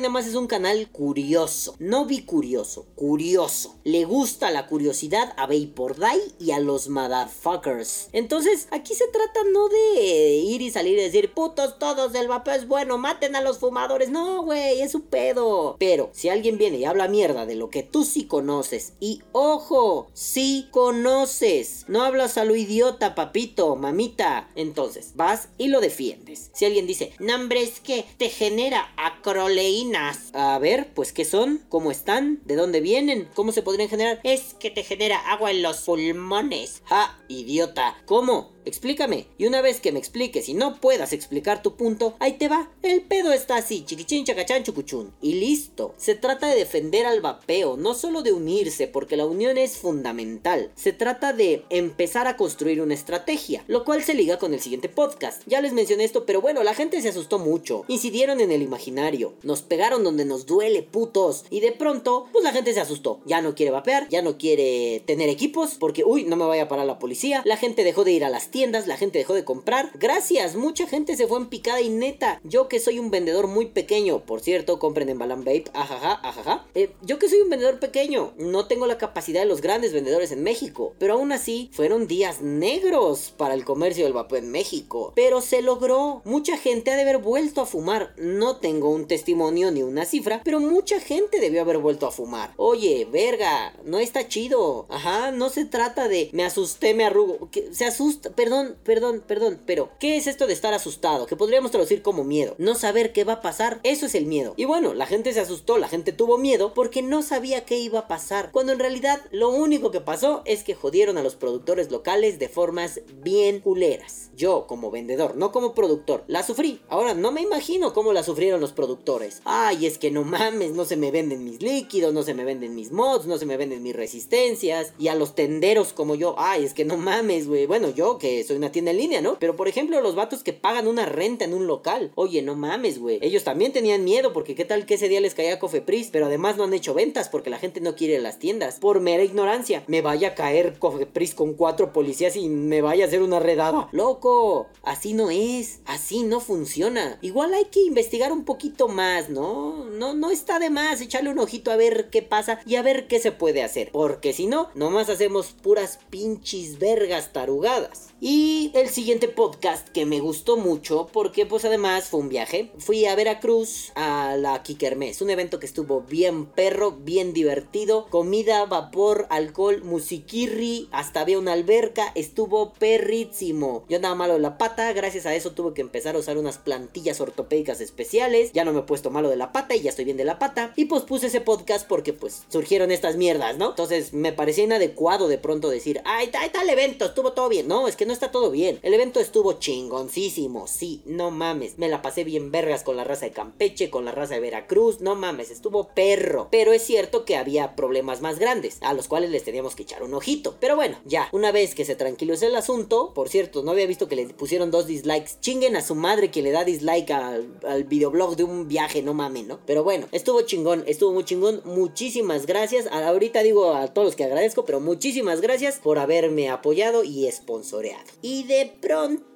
[0.00, 1.76] Nada más es un canal curioso.
[1.78, 3.76] No bicurioso, curioso.
[3.84, 8.08] Le gusta la curiosidad a Vapor Die y a los motherfuckers.
[8.12, 12.54] Entonces, aquí se trata no de ir y salir y decir, putos todos, el vapor
[12.54, 14.10] es bueno, maten a los fumadores.
[14.10, 15.76] No, güey, es su pedo.
[15.78, 20.08] Pero si alguien viene y habla mierda de lo que tú sí conoces, y ojo,
[20.14, 24.48] sí conoces, no hablas a lo idiota, papito, mamita.
[24.54, 26.50] Entonces, vas y lo defiendes.
[26.54, 30.30] Si alguien dice, no, hombre, es que te genera acroleínas.
[30.32, 31.64] A ver, pues, ¿qué son?
[31.68, 32.40] ¿Cómo están?
[32.44, 33.28] ¿De dónde vienen?
[33.34, 34.20] ¿Cómo se podrían generar?
[34.22, 36.82] Es que te genera agua en los pulmones.
[36.84, 37.18] ¡Ja!
[37.28, 37.96] Idiota.
[38.06, 38.52] ¿Cómo?
[38.64, 39.26] Explícame.
[39.38, 42.70] Y una vez que me expliques y no puedas explicar tu punto, ahí te va.
[42.82, 45.12] El pedo está así, chiquichín, chacachán, chucuchún.
[45.20, 45.94] Y listo.
[45.96, 50.70] Se trata de defender al vapeo, no solo de unirse, porque la unión es fundamental.
[50.76, 54.88] Se trata de empezar a construir una estrategia, lo cual se liga con el siguiente
[54.88, 55.42] podcast.
[55.46, 57.84] Ya les mencioné esto, pero bueno, la gente se asustó mucho.
[57.88, 59.34] Incidieron en el imaginario.
[59.42, 61.44] Nos pegaron donde nos duele, putos.
[61.50, 63.20] Y de pronto, pues la gente se asustó.
[63.24, 66.68] Ya no quiere vapear, ya no quiere tener equipos, porque, uy, no me vaya a
[66.68, 67.42] parar la policía.
[67.44, 69.90] La gente dejó de ir a las tiendas, la gente dejó de comprar.
[69.94, 72.40] Gracias, mucha gente se fue en picada y neta.
[72.44, 76.66] Yo que soy un vendedor muy pequeño, por cierto, compren en Balan Vape, ajaja, ajaja.
[76.74, 80.32] Eh, yo que soy un vendedor pequeño, no tengo la capacidad de los grandes vendedores
[80.32, 85.12] en México, pero aún así fueron días negros para el comercio del vapor en México.
[85.14, 86.22] Pero se logró.
[86.24, 88.14] Mucha gente ha de haber vuelto a fumar.
[88.16, 92.52] No tengo un testimonio ni una cifra, pero mucha gente debió haber vuelto a fumar.
[92.56, 94.86] Oye, verga, no está chido.
[94.88, 97.48] Ajá, no se trata de me asusté, me arrugo.
[97.72, 101.26] Se asusta, perdón, perdón, perdón, pero ¿qué es esto de estar asustado?
[101.26, 102.54] Que podríamos traducir como miedo.
[102.56, 104.54] No saber qué va a pasar, eso es el miedo.
[104.56, 107.98] Y bueno, la gente se asustó, la gente tuvo miedo porque no sabía qué iba
[107.98, 108.50] a pasar.
[108.50, 112.48] Cuando en realidad lo único que pasó es que jodieron a los productores locales de
[112.48, 114.30] formas bien culeras.
[114.34, 116.80] Yo como vendedor, no como productor, la sufrí.
[116.88, 119.42] Ahora no me imagino cómo la sufrieron los productores.
[119.44, 122.74] Ay, es que no mames, no se me venden mis líquidos, no se me venden
[122.74, 124.94] mis mods, no se me venden mis resistencias.
[124.98, 127.66] Y a los tenderos como yo, ay, es que no mames, güey.
[127.66, 129.38] Bueno, yo que soy una tienda en línea, ¿no?
[129.38, 132.12] Pero por ejemplo, los vatos que pagan una renta en un local.
[132.14, 133.18] Oye, no mames, güey.
[133.22, 136.56] Ellos también tenían miedo porque qué tal que ese día les caía Cofepris, pero además
[136.56, 138.78] no han hecho ventas porque la gente no quiere las tiendas.
[138.80, 139.84] Por mera ignorancia.
[139.86, 143.88] Me vaya a caer Cofepris con cuatro policías y me vaya a hacer una redada.
[143.92, 145.80] Loco, así no es.
[145.84, 147.18] Así no funciona.
[147.22, 149.84] Igual hay que investigar un poquito más, ¿no?
[149.84, 153.06] No, no está de más echarle un ojito a ver qué pasa y a ver
[153.06, 153.90] qué se puede hacer.
[153.92, 158.08] Porque si no, nomás hacemos puras pinches vergas tarugadas.
[158.22, 163.06] Y el siguiente podcast que me gustó mucho, porque pues además fue un viaje, fui
[163.06, 169.26] a Veracruz a la Kikermes, un evento que estuvo bien perro, bien divertido, comida, vapor,
[169.30, 173.86] alcohol, musiquirri, hasta había una alberca, estuvo perrísimo.
[173.88, 176.58] Yo andaba malo de la pata, gracias a eso tuve que empezar a usar unas
[176.58, 180.04] plantillas ortopédicas especiales, ya no me he puesto malo de la pata y ya estoy
[180.04, 180.74] bien de la pata.
[180.76, 183.70] Y pues puse ese podcast porque pues surgieron estas mierdas, ¿no?
[183.70, 187.66] Entonces me parecía inadecuado de pronto decir, ay, tal, tal evento, estuvo todo bien.
[187.66, 188.78] No, es que no está todo bien.
[188.82, 191.78] El evento estuvo chingoncísimo, sí, no mames.
[191.78, 195.00] Me la pasé bien vergas con la raza de Campeche, con la raza de Veracruz,
[195.00, 196.48] no mames, estuvo perro.
[196.50, 200.02] Pero es cierto que había problemas más grandes, a los cuales les teníamos que echar
[200.02, 200.56] un ojito.
[200.60, 204.08] Pero bueno, ya, una vez que se tranquilizó el asunto, por cierto, no había visto
[204.08, 205.40] que le pusieron dos dislikes.
[205.40, 209.46] Chinguen a su madre que le da dislike al, videoblog de un viaje, no mames,
[209.46, 209.60] ¿no?
[209.66, 211.62] Pero bueno, estuvo chingón, estuvo muy chingón.
[211.64, 212.86] Muchísimas gracias.
[212.86, 217.99] Ahorita digo a todos los que agradezco, pero muchísimas gracias por haberme apoyado y sponsoreado.
[218.22, 219.29] Y de pronto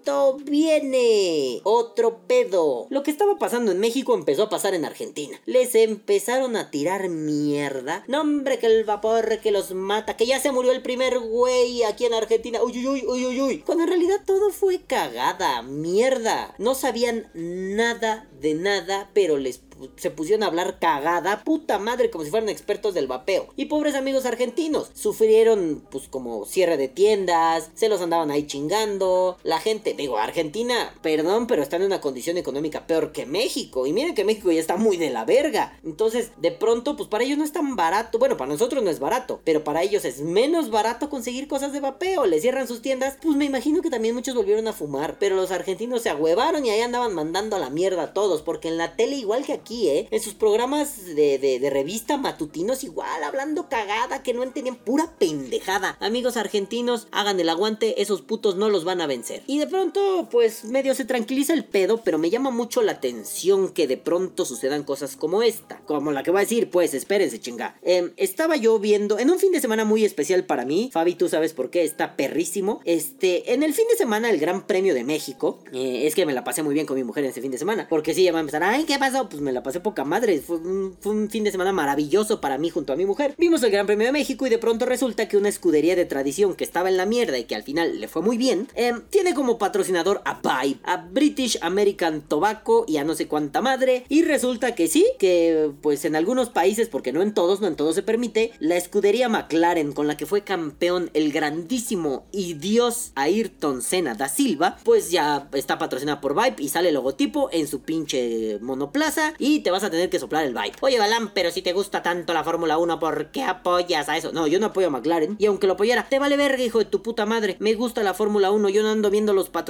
[0.45, 2.87] viene otro pedo.
[2.91, 5.41] Lo que estaba pasando en México empezó a pasar en Argentina.
[5.47, 8.05] Les empezaron a tirar mierda.
[8.09, 11.83] No, hombre, que el vapor que los mata, que ya se murió el primer güey
[11.83, 12.63] aquí en Argentina.
[12.63, 13.59] Uy, uy, uy, uy, uy.
[13.61, 16.55] Cuando en realidad todo fue cagada, mierda.
[16.59, 19.61] No sabían nada de nada, pero les
[19.97, 23.49] se pusieron a hablar cagada, puta madre, como si fueran expertos del vapeo.
[23.57, 29.39] Y pobres amigos argentinos, sufrieron pues como cierre de tiendas, se los andaban ahí chingando,
[29.43, 33.87] la gente, digo, Argentina, perdón, pero está en una condición económica peor que México.
[33.87, 35.79] Y miren que México ya está muy de la verga.
[35.85, 38.19] Entonces, de pronto, pues para ellos no es tan barato.
[38.19, 41.81] Bueno, para nosotros no es barato, pero para ellos es menos barato conseguir cosas de
[41.81, 42.27] vapeo.
[42.27, 43.17] Les cierran sus tiendas.
[43.23, 45.17] Pues me imagino que también muchos volvieron a fumar.
[45.19, 48.43] Pero los argentinos se agüevaron y ahí andaban mandando a la mierda a todos.
[48.43, 50.09] Porque en la tele, igual que aquí, ¿eh?
[50.11, 55.15] En sus programas de, de, de revista matutinos, igual hablando cagada que no entendían pura
[55.19, 55.97] pendejada.
[56.01, 58.01] Amigos argentinos, hagan el aguante.
[58.01, 59.43] Esos putos no los van a vencer.
[59.47, 59.84] Y de pronto,
[60.31, 62.03] pues medio se tranquiliza el pedo.
[62.05, 65.81] Pero me llama mucho la atención que de pronto sucedan cosas como esta.
[65.87, 67.77] Como la que voy a decir, pues espérense, chinga.
[67.83, 70.91] Em, estaba yo viendo en un fin de semana muy especial para mí.
[70.93, 72.81] Fabi, tú sabes por qué, está perrísimo.
[72.85, 75.59] Este, en el fin de semana, el Gran Premio de México.
[75.73, 77.59] eh, es que me la pasé muy bien con mi mujer en ese fin de
[77.59, 77.87] semana.
[77.89, 79.29] Porque si ya va a empezar, ay, ¿qué pasó?
[79.29, 80.41] Pues me la pasé poca madre.
[80.41, 80.97] Fue un,
[81.31, 83.35] fin de semana maravilloso para mí junto a mi mujer.
[83.39, 86.55] Vimos el Gran Premio de México y de pronto resulta que una escudería de tradición
[86.55, 89.35] que estaba en la mierda y que al final le fue muy bien, em, tiene
[89.35, 94.05] como patrocinador a Vibe, a British American Tobacco y a no sé cuánta madre.
[94.09, 97.75] Y resulta que sí, que pues en algunos países, porque no en todos, no en
[97.75, 103.11] todos se permite, la escudería McLaren con la que fue campeón el grandísimo y dios
[103.17, 107.67] Ayrton Senna da Silva, pues ya está patrocinada por Vibe y sale el logotipo en
[107.67, 110.77] su pinche monoplaza y te vas a tener que soplar el Vibe.
[110.83, 114.31] Oye, Balán, pero si te gusta tanto la Fórmula 1, ¿por qué apoyas a eso?
[114.31, 116.85] No, yo no apoyo a McLaren y aunque lo apoyara, te vale verga, hijo de
[116.85, 117.57] tu puta madre.
[117.59, 119.64] Me gusta la Fórmula 1, yo no ando viendo los patrocinadores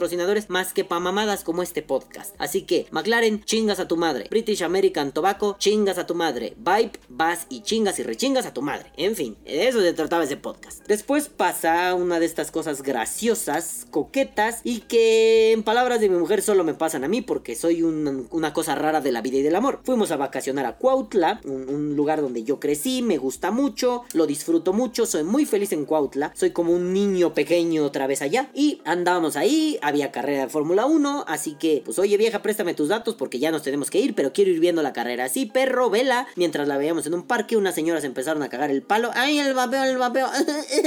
[0.49, 2.34] más que pa' mamadas como este podcast.
[2.38, 4.26] Así que, McLaren, chingas a tu madre.
[4.30, 6.55] British American Tobacco, chingas a tu madre.
[6.59, 8.92] Vibe, vas y chingas y rechingas a tu madre.
[8.97, 10.86] En fin, de eso se trataba ese podcast.
[10.86, 16.42] Después pasa una de estas cosas graciosas, coquetas y que en palabras de mi mujer
[16.42, 19.42] solo me pasan a mí porque soy un- una cosa rara de la vida y
[19.42, 19.80] del amor.
[19.84, 24.26] Fuimos a vacacionar a Cuautla, un, un lugar donde yo crecí, me gusta mucho, lo
[24.26, 28.51] disfruto mucho, soy muy feliz en Cuautla, soy como un niño pequeño otra vez allá
[28.55, 32.89] y andábamos ahí, había carrera de Fórmula 1, así que pues oye vieja, préstame tus
[32.89, 35.91] datos porque ya nos tenemos que ir, pero quiero ir viendo la carrera así, perro,
[35.91, 39.39] vela, mientras la veíamos en un parque, unas señoras empezaron a cagar el palo, ay
[39.39, 40.29] el vapeo, el vapeo,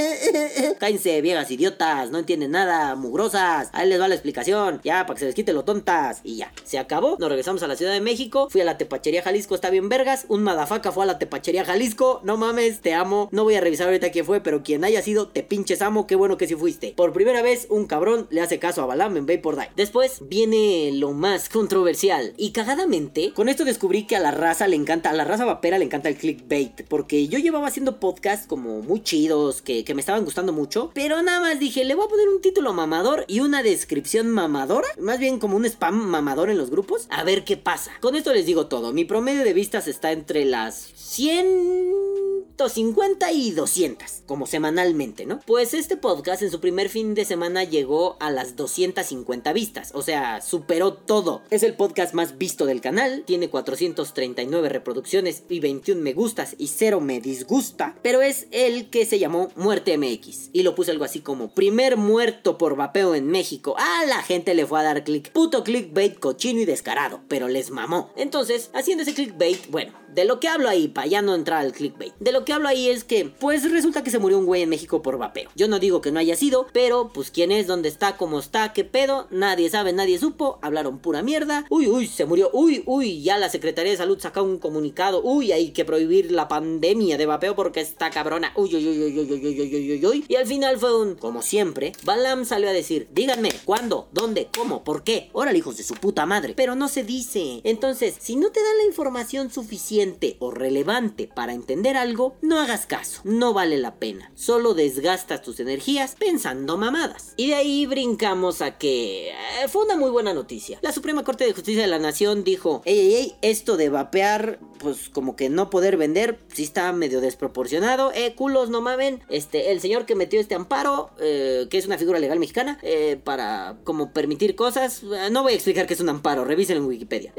[0.78, 5.20] cállense viejas idiotas, no entienden nada, mugrosas, ahí les va la explicación, ya, para que
[5.20, 8.00] se les quite lo tontas, y ya, se acabó, nos regresamos a la Ciudad de
[8.00, 11.64] México, fui a la Tepachería Jalisco, está bien vergas, un madafaca fue a la Tepachería
[11.64, 15.02] Jalisco, no mames, te amo, no voy a revisar ahorita quién fue, pero quien haya
[15.02, 16.92] sido, te pinches amo, qué bueno que sí fuiste.
[16.96, 19.70] Por primera vez, un cabrón le hace caso a Balam en Vapor Die.
[19.76, 24.76] Después viene lo más controversial, y cagadamente, con esto descubrí que a la raza le
[24.76, 28.82] encanta, a la raza vapera le encanta el clickbait, porque yo llevaba haciendo podcasts como
[28.82, 32.28] muy chidos, que, me estaban gustando mucho, pero nada más dije, le voy a poner
[32.28, 36.70] un título mamador y una descripción mamadora, más bien como un spam mamador en los
[36.70, 37.90] grupos, a ver qué pasa.
[38.00, 44.22] Con esto les digo todo, mi promedio de vistas está entre las 150 y 200,
[44.26, 45.40] como semanalmente, ¿no?
[45.40, 50.02] Pues este podcast en su primer fin de semana llegó a las 250 vistas, o
[50.02, 51.42] sea, superó todo.
[51.50, 56.68] Es el podcast más visto del canal, tiene 439 reproducciones y 21 me gustas y
[56.68, 61.04] 0 me disgusta, pero es el que se llamó Muerte MX y lo puse algo
[61.04, 63.74] así como primer muerto por vapeo en México.
[63.78, 67.70] A la gente le fue a dar click, puto clickbait cochino y descarado, pero les
[67.70, 68.12] mamó.
[68.16, 71.70] Entonces, haciendo ese clickbait, bueno, de lo que hablo ahí, para ya no entrar al
[71.70, 74.62] clickbait, de lo que hablo ahí es que, pues resulta que se murió un güey
[74.62, 75.48] en México por vapeo.
[75.54, 78.72] Yo no digo que no haya sido, pero pues quién es, dónde está, cómo está,
[78.72, 81.66] qué pedo, nadie sabe, nadie supo, hablaron pura mierda.
[81.70, 85.52] Uy, uy, se murió, uy, uy, ya la Secretaría de Salud sacó un comunicado, uy,
[85.52, 89.32] hay que prohibir la pandemia de vapeo porque está cabrona, uy, uy, uy, uy, uy,
[89.32, 90.24] uy, uy, uy, uy, uy.
[90.26, 94.08] Y al final fue un, como siempre, Balam salió a decir, díganme, ¿cuándo?
[94.12, 94.48] ¿Dónde?
[94.52, 94.82] ¿Cómo?
[94.82, 95.30] ¿Por qué?
[95.32, 96.54] Órale, hijos de su puta madre.
[96.56, 97.60] Pero no se dice.
[97.62, 100.07] Entonces, si no te dan la información suficiente
[100.38, 103.20] o relevante para entender algo, no hagas caso.
[103.24, 104.30] No vale la pena.
[104.34, 107.34] Solo desgastas tus energías pensando mamadas.
[107.36, 110.78] Y de ahí brincamos a que eh, fue una muy buena noticia.
[110.82, 114.58] La Suprema Corte de Justicia de la Nación dijo, ey, ey, ey, esto de vapear,
[114.78, 118.12] pues como que no poder vender, sí está medio desproporcionado.
[118.14, 119.22] Eh, culos, no mamen.
[119.28, 123.18] Este, el señor que metió este amparo, eh, que es una figura legal mexicana, eh,
[123.22, 126.86] para como permitir cosas, eh, no voy a explicar que es un amparo, revisen en
[126.86, 127.32] Wikipedia.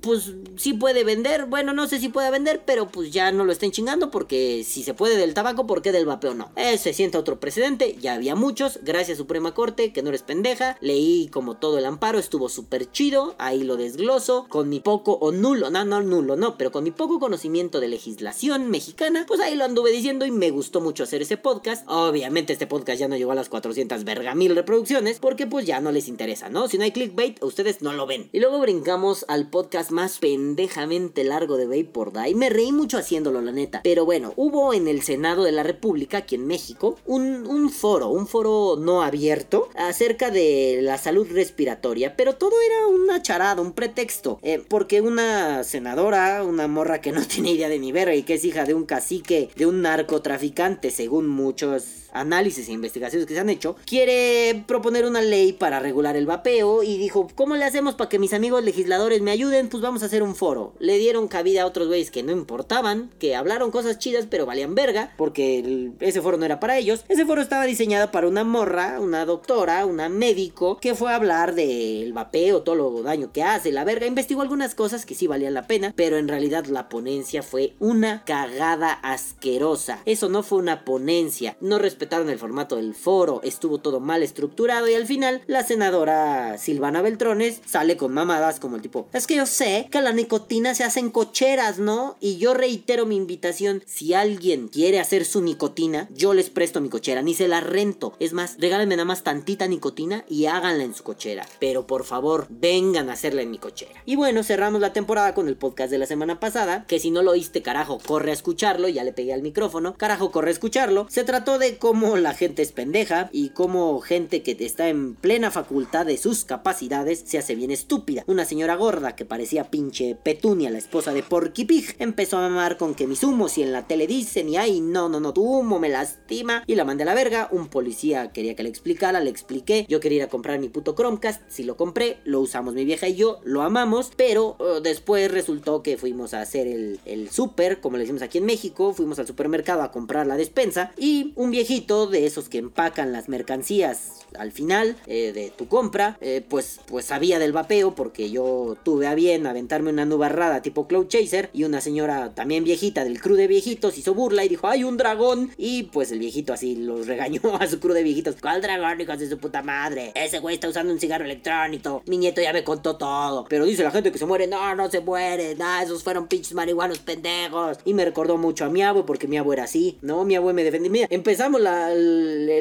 [0.00, 3.44] Pues sí puede vender, bueno, no sé si si pueda vender, pero pues ya no
[3.44, 6.50] lo estén chingando porque si se puede del tabaco, ¿por qué del vapeo no?
[6.56, 10.76] Eh, se sienta otro precedente, ya había muchos, gracias Suprema Corte, que no eres pendeja,
[10.80, 15.32] leí como todo el amparo, estuvo súper chido, ahí lo desgloso, con mi poco o
[15.32, 19.54] nulo, no, no nulo, no, pero con mi poco conocimiento de legislación mexicana, pues ahí
[19.54, 21.88] lo anduve diciendo y me gustó mucho hacer ese podcast.
[21.88, 25.80] Obviamente este podcast ya no llegó a las 400 verga mil reproducciones porque pues ya
[25.80, 26.66] no les interesa, ¿no?
[26.66, 28.28] Si no hay clickbait, ustedes no lo ven.
[28.32, 32.34] Y luego brincamos al podcast más pendejamente largo de Vapor Die.
[32.34, 33.82] Me reí mucho haciéndolo, la neta.
[33.84, 38.26] Pero bueno, hubo en el Senado de la República, aquí en México, un, foro, un
[38.26, 42.16] foro no abierto acerca de la salud respiratoria.
[42.16, 44.38] Pero todo era una charada, un pretexto.
[44.42, 48.34] eh, porque una senadora, una morra que no tiene idea de ni verga y que
[48.34, 53.40] es hija de un cacique, de un narcotraficante, según muchos análisis e investigaciones que se
[53.40, 57.94] han hecho, quiere proponer una ley para regular el vapeo y dijo, ¿cómo le hacemos
[57.94, 59.68] para que mis amigos legisladores me ayuden?
[59.68, 60.74] Pues vamos a hacer un foro.
[60.78, 64.74] Le dieron cabida a otros güeyes que no importaban, que hablaron cosas chidas pero valían
[64.74, 67.04] verga, porque ese foro no era para ellos.
[67.08, 71.54] Ese foro estaba diseñado para una morra, una doctora, una médico, que fue a hablar
[71.54, 74.06] del vapeo, todo lo daño que hace, la verga.
[74.06, 78.24] Investigó algunas cosas que sí valían la pena, pero en realidad la ponencia fue una
[78.24, 80.00] cagada asquerosa.
[80.04, 84.88] Eso no fue una ponencia, no respetaron el formato del foro, estuvo todo mal estructurado
[84.88, 89.36] y al final la senadora Silvana Beltrones sale con mamadas como el tipo, es que
[89.36, 92.16] yo sé que la nicotina se hace en cocheras, ¿no?
[92.18, 96.88] Y yo reitero mi invitación, si alguien quiere hacer su nicotina, yo les presto mi
[96.88, 98.14] cochera, ni se la rento.
[98.18, 101.46] Es más, regálenme nada más tantita nicotina y háganla en su cochera.
[101.60, 104.02] Pero por favor, vengan a hacerla en mi cochera.
[104.06, 107.22] Y bueno, cerramos la temporada con el podcast de la semana pasada, que si no
[107.22, 111.06] lo oíste, carajo, corre a escucharlo, ya le pegué al micrófono, carajo, corre a escucharlo.
[111.08, 116.06] Se trató de la gente es pendeja y cómo gente que está en plena facultad
[116.06, 118.24] de sus capacidades se hace bien estúpida.
[118.26, 122.78] Una señora gorda que parecía pinche Petunia, la esposa de Porky Pig, empezó a mamar
[122.78, 125.42] con que mis humos y en la tele dicen y ay, no, no, no, tu
[125.42, 127.48] humo me lastima y la mandé a la verga.
[127.52, 129.84] Un policía quería que le explicara, le expliqué.
[129.88, 133.06] Yo quería ir a comprar mi puto Chromecast, si lo compré, lo usamos mi vieja
[133.08, 137.80] y yo, lo amamos, pero eh, después resultó que fuimos a hacer el, el súper,
[137.80, 141.50] como le decimos aquí en México, fuimos al supermercado a comprar la despensa y un
[141.50, 146.80] viejito de esos que empacan las mercancías al final eh, de tu compra, eh, pues,
[146.86, 151.50] pues sabía del vapeo porque yo tuve a bien aventarme una nubarrada tipo Cloud Chaser
[151.52, 154.96] y una señora también viejita del crew de viejitos hizo burla y dijo, ¡ay, un
[154.96, 155.50] dragón!
[155.58, 158.36] Y pues el viejito así los regañó a su crew de viejitos.
[158.40, 160.12] ¿Cuál dragón, hijos de su puta madre?
[160.14, 162.02] Ese güey está usando un cigarro electrónico.
[162.06, 163.44] Mi nieto ya me contó todo.
[163.48, 164.46] Pero dice la gente que se muere.
[164.46, 165.54] No, no se muere.
[165.56, 167.78] No, esos fueron pinches marihuanos pendejos.
[167.84, 169.98] Y me recordó mucho a mi abue porque mi abue era así.
[170.00, 171.06] No, mi abue me defendía.
[171.10, 171.71] Empezamos la,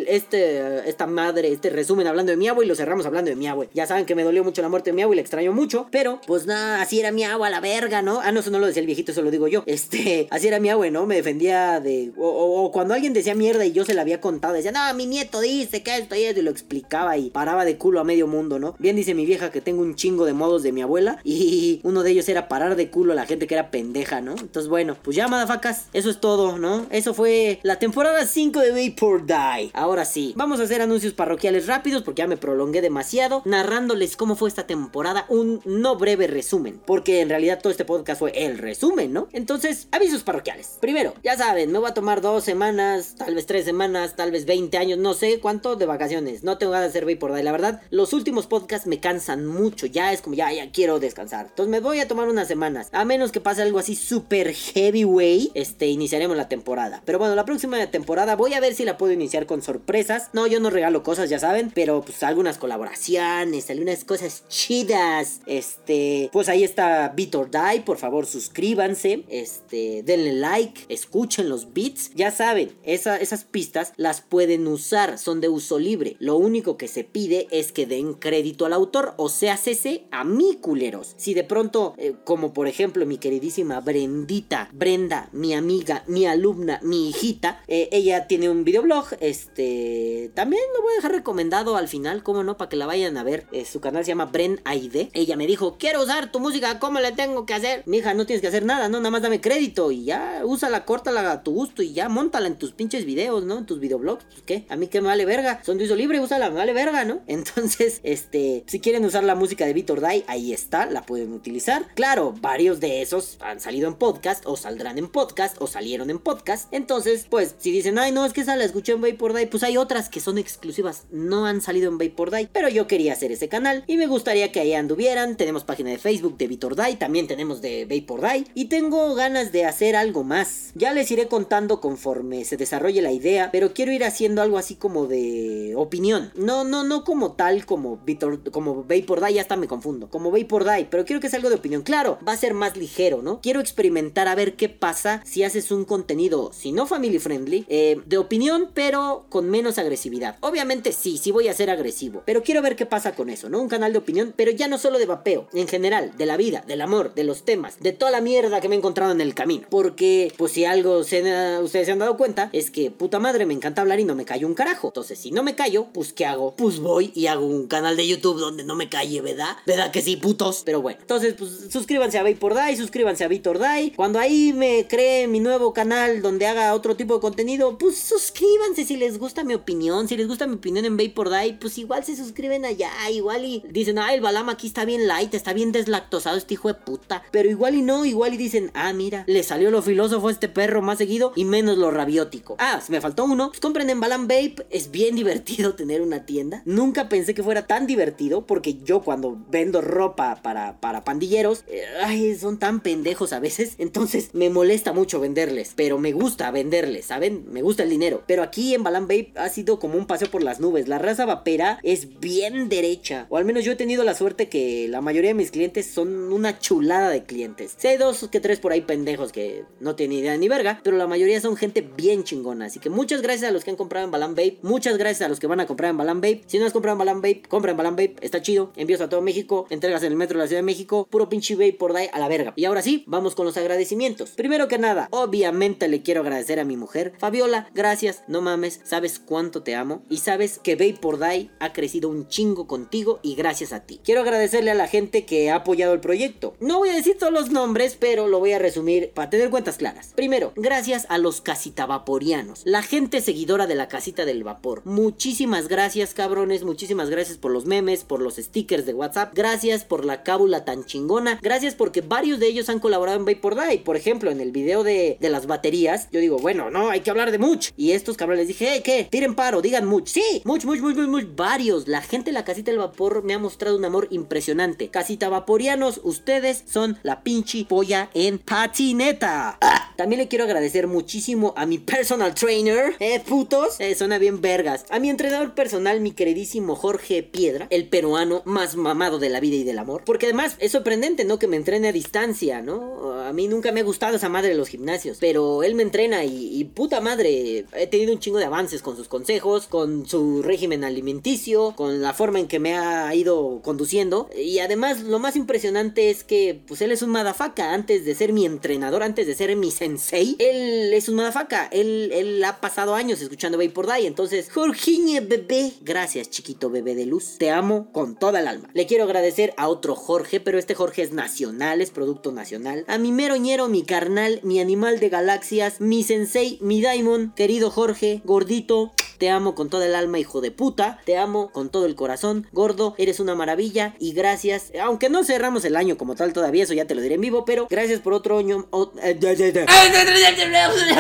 [0.07, 3.69] este, esta madre, este resumen hablando de mi y lo cerramos hablando de mi abue.
[3.73, 5.87] Ya saben que me dolió mucho la muerte de mi abue y le extraño mucho.
[5.91, 8.19] Pero, pues nada, así era mi abue a la verga, ¿no?
[8.21, 9.63] Ah, no, eso no lo decía el viejito, eso lo digo yo.
[9.65, 11.05] Este, así era mi abue, ¿no?
[11.05, 12.11] Me defendía de.
[12.17, 15.39] O, cuando alguien decía mierda y yo se la había contado, decía, no, mi nieto
[15.39, 18.59] dice que esto y esto, y lo explicaba y paraba de culo a medio mundo,
[18.59, 18.75] ¿no?
[18.79, 22.03] Bien dice mi vieja que tengo un chingo de modos de mi abuela y uno
[22.03, 24.31] de ellos era parar de culo a la gente que era pendeja, ¿no?
[24.31, 26.85] Entonces, bueno, pues ya, madafacas, eso es todo, ¿no?
[26.89, 28.71] Eso fue la temporada 5 de
[29.01, 29.71] Vapor Die.
[29.73, 34.35] Ahora sí, vamos a hacer anuncios parroquiales rápidos porque ya me prolongué demasiado, narrándoles cómo
[34.35, 38.59] fue esta temporada, un no breve resumen, porque en realidad todo este podcast fue el
[38.59, 39.27] resumen, ¿no?
[39.31, 40.77] Entonces, avisos parroquiales.
[40.79, 44.45] Primero, ya saben, me voy a tomar dos semanas, tal vez tres semanas, tal vez
[44.45, 46.43] 20 años, no sé cuánto de vacaciones.
[46.43, 47.81] No tengo ganas de hacer Vapor Die, la verdad.
[47.89, 51.47] Los últimos podcasts me cansan mucho, ya es como ya, ya quiero descansar.
[51.47, 55.53] Entonces me voy a tomar unas semanas, a menos que pase algo así super heavyweight,
[55.55, 57.01] este, iniciaremos la temporada.
[57.03, 60.29] Pero bueno, la próxima temporada voy a ver si la puedo iniciar con sorpresas.
[60.33, 65.41] No, yo no regalo cosas, ya saben, pero pues algunas colaboraciones, algunas cosas chidas.
[65.45, 71.73] Este, pues ahí está Beat or Die, por favor suscríbanse, este, denle like, escuchen los
[71.73, 72.11] beats.
[72.15, 76.15] Ya saben, esa- esas pistas las pueden usar, son de uso libre.
[76.19, 80.23] Lo único que se pide es que den crédito al autor, o sea, cese a
[80.23, 81.15] mí, culeros.
[81.17, 86.79] Si de pronto, eh, como por ejemplo mi queridísima Brendita, Brenda, mi amiga, mi alumna,
[86.83, 91.89] mi hijita, eh, ella tiene un videoblog, este, también lo voy a dejar recomendado al
[91.89, 93.45] final, como no, para que la vayan a ver.
[93.51, 95.09] Eh, su canal se llama Bren Aide.
[95.13, 97.83] Ella me dijo, quiero usar tu música, ¿cómo le tengo que hacer?
[97.85, 101.29] Mija, no tienes que hacer nada, no, nada más dame crédito y ya, úsala, córtala
[101.29, 103.57] a tu gusto y ya, montala en tus pinches videos, ¿no?
[103.57, 106.21] En tus videoblogs, pues qué, a mí que me vale verga, son de uso libre,
[106.21, 107.19] úsala, me vale verga, ¿no?
[107.27, 111.93] Entonces, este, si quieren usar la música de Vitor Dai, ahí está, la pueden utilizar.
[111.93, 116.19] Claro, varios de esos han salido en podcast, o saldrán en podcast, o salieron en
[116.19, 116.73] podcast.
[116.73, 119.63] Entonces, pues, si dicen, ay, no, es que esa la escuché en Vapor Dai, pues
[119.63, 123.31] hay otras que son exclusivas no han salido en Vapor Die, pero yo quería hacer
[123.31, 125.35] ese canal y me gustaría que ahí anduvieran.
[125.35, 129.51] Tenemos página de Facebook de Vitor Die, también tenemos de Vapor Die y tengo ganas
[129.51, 130.71] de hacer algo más.
[130.75, 134.75] Ya les iré contando conforme se desarrolle la idea, pero quiero ir haciendo algo así
[134.75, 136.31] como de opinión.
[136.35, 140.09] No, no, no como tal como Vitor, como Vapor Die, hasta me confundo.
[140.09, 141.81] Como Vapor Die, pero quiero que sea algo de opinión.
[141.81, 143.41] Claro, va a ser más ligero, ¿no?
[143.41, 147.97] Quiero experimentar a ver qué pasa si haces un contenido, si no family friendly, eh,
[148.05, 150.37] de opinión, pero con menos agresividad.
[150.41, 153.61] Obviamente sí, sí voy a ser agresivo, pero quiero ver qué pasa con eso, ¿no?
[153.61, 156.63] Un canal de opinión, pero ya no solo de vapeo, en general, de la vida,
[156.67, 159.33] del amor, de los temas, de toda la mierda que me he encontrado en el
[159.33, 159.67] camino.
[159.69, 163.81] Porque, pues si algo ustedes se han dado cuenta, es que puta madre me encanta
[163.81, 164.87] hablar y no me callo un carajo.
[164.87, 166.55] Entonces, si no me callo, pues ¿qué hago?
[166.55, 169.55] Pues voy y hago un canal de YouTube donde no me calle, ¿verdad?
[169.65, 170.63] ¿Verdad que sí, putos?
[170.65, 173.93] Pero bueno, entonces, pues suscríbanse a Vapor Die, suscríbanse a Vitor Die.
[173.95, 178.40] Cuando ahí me cree mi nuevo canal donde haga otro tipo de contenido, pues suscríbanse
[178.85, 180.07] si les gusta mi opinión.
[180.07, 183.63] Si les gusta mi opinión en Vapor Die, pues igual se suscriben allá, igual y
[183.69, 187.23] dicen, ah, el Balam aquí está bien light, está bien deslactosado este hijo de puta.
[187.31, 190.49] Pero igual y no, igual y dicen, ah, mira, le salió lo filósofo a este
[190.49, 192.55] perro más seguido y menos lo rabiótico.
[192.59, 196.25] Ah, si me faltó uno, pues compren en Balam Vape, es bien divertido tener una
[196.25, 196.63] tienda.
[196.65, 201.83] Nunca pensé que fuera tan divertido porque yo cuando vendo ropa para, para pandilleros, eh,
[202.03, 203.75] ay, son tan pendejos a veces.
[203.77, 207.45] Entonces me molesta mucho venderles, pero me gusta venderles, ¿saben?
[207.51, 208.23] Me gusta el dinero.
[208.31, 210.87] Pero aquí en Balam Vape ha sido como un paseo por las nubes.
[210.87, 213.25] La raza vapera es bien derecha.
[213.27, 216.31] O al menos yo he tenido la suerte que la mayoría de mis clientes son
[216.31, 217.75] una chulada de clientes.
[217.75, 221.07] Sé dos que tres por ahí pendejos que no tienen idea ni verga, pero la
[221.07, 222.67] mayoría son gente bien chingona.
[222.67, 224.59] Así que muchas gracias a los que han comprado en Balam Vape.
[224.61, 226.43] Muchas gracias a los que van a comprar en Balam Vape.
[226.47, 228.15] Si no has comprado en Balam Vape, compra en Balam Vape.
[228.21, 228.71] Está chido.
[228.77, 229.67] Envíos a todo México.
[229.69, 231.05] Entregas en el metro de la Ciudad de México.
[231.11, 232.53] Puro pinche Vape por Dai a la verga.
[232.55, 234.29] Y ahora sí, vamos con los agradecimientos.
[234.29, 237.11] Primero que nada, obviamente le quiero agradecer a mi mujer.
[237.17, 238.20] Fabiola, gracias.
[238.27, 240.03] No mames, sabes cuánto te amo.
[240.09, 243.99] Y sabes que Vape por Dai ha crecido un chingo contigo y gracias a ti.
[244.03, 246.55] Quiero agradecerle a la gente que ha apoyado el proyecto.
[246.59, 249.77] No voy a decir todos los nombres, pero lo voy a resumir para tener cuentas
[249.77, 250.13] claras.
[250.15, 254.81] Primero, gracias a los casitavaporianos, la gente seguidora de la casita del vapor.
[254.85, 256.63] Muchísimas gracias, cabrones.
[256.63, 259.33] Muchísimas gracias por los memes, por los stickers de WhatsApp.
[259.35, 261.39] Gracias por la cábula tan chingona.
[261.41, 263.79] Gracias porque varios de ellos han colaborado en Vapor Die.
[263.79, 267.09] Por ejemplo, en el video de, de las baterías, yo digo, bueno, no, hay que
[267.09, 267.71] hablar de Much.
[267.77, 269.07] Y estos les dije, hey, ¿qué?
[269.09, 270.07] Tiren paro, digan Much.
[270.07, 271.35] Sí, Much, Much, Much, Much, Much.
[271.35, 271.87] Varios.
[271.87, 274.89] La gente de la casita del vapor me ha mostrado un amor impresionante.
[274.89, 279.57] Casita vaporianos, ustedes son la pinche polla en patineta.
[279.61, 283.79] Ah, también le quiero agradecer muchísimo a mi personal trainer, eh, putos.
[283.79, 284.85] Eh, suena bien vergas.
[284.89, 289.57] A mi entrenador personal, mi queridísimo Jorge Piedra, el peruano más mamado de la vida
[289.57, 290.03] y del amor.
[290.05, 291.39] Porque además es sorprendente, ¿no?
[291.39, 293.21] Que me entrene a distancia, ¿no?
[293.21, 295.17] A mí nunca me ha gustado esa madre de los gimnasios.
[295.19, 297.65] Pero él me entrena y, y puta madre.
[297.73, 302.13] He tenido un chingo de avances con sus consejos, con su régimen alimenticio, con la
[302.13, 304.29] forma en que me ha ido conduciendo.
[304.35, 307.73] Y además, lo más impresionante es que, pues él es un madafaka.
[307.73, 311.67] Antes de ser mi entrenador, antes de ser mi sensei, él es un madafaka.
[311.67, 314.07] Él, él ha pasado años escuchando Vapor Die.
[314.07, 315.73] Entonces, Jorginho, bebé.
[315.81, 317.35] Gracias, chiquito bebé de luz.
[317.37, 318.69] Te amo con toda el alma.
[318.73, 322.85] Le quiero agradecer a otro Jorge, pero este Jorge es nacional, es producto nacional.
[322.87, 327.80] A mi meroñero, mi carnal, mi animal de galaxias, mi sensei, mi daimon, querido Jorge,
[328.23, 328.91] gordito.
[329.21, 330.99] Te amo con toda el alma, hijo de puta.
[331.05, 332.47] Te amo con todo el corazón.
[332.51, 333.93] Gordo, eres una maravilla.
[333.99, 334.71] Y gracias.
[334.81, 337.45] Aunque no cerramos el año como tal todavía, eso ya te lo diré en vivo.
[337.45, 338.67] Pero gracias por otro año.
[339.03, 339.15] eh,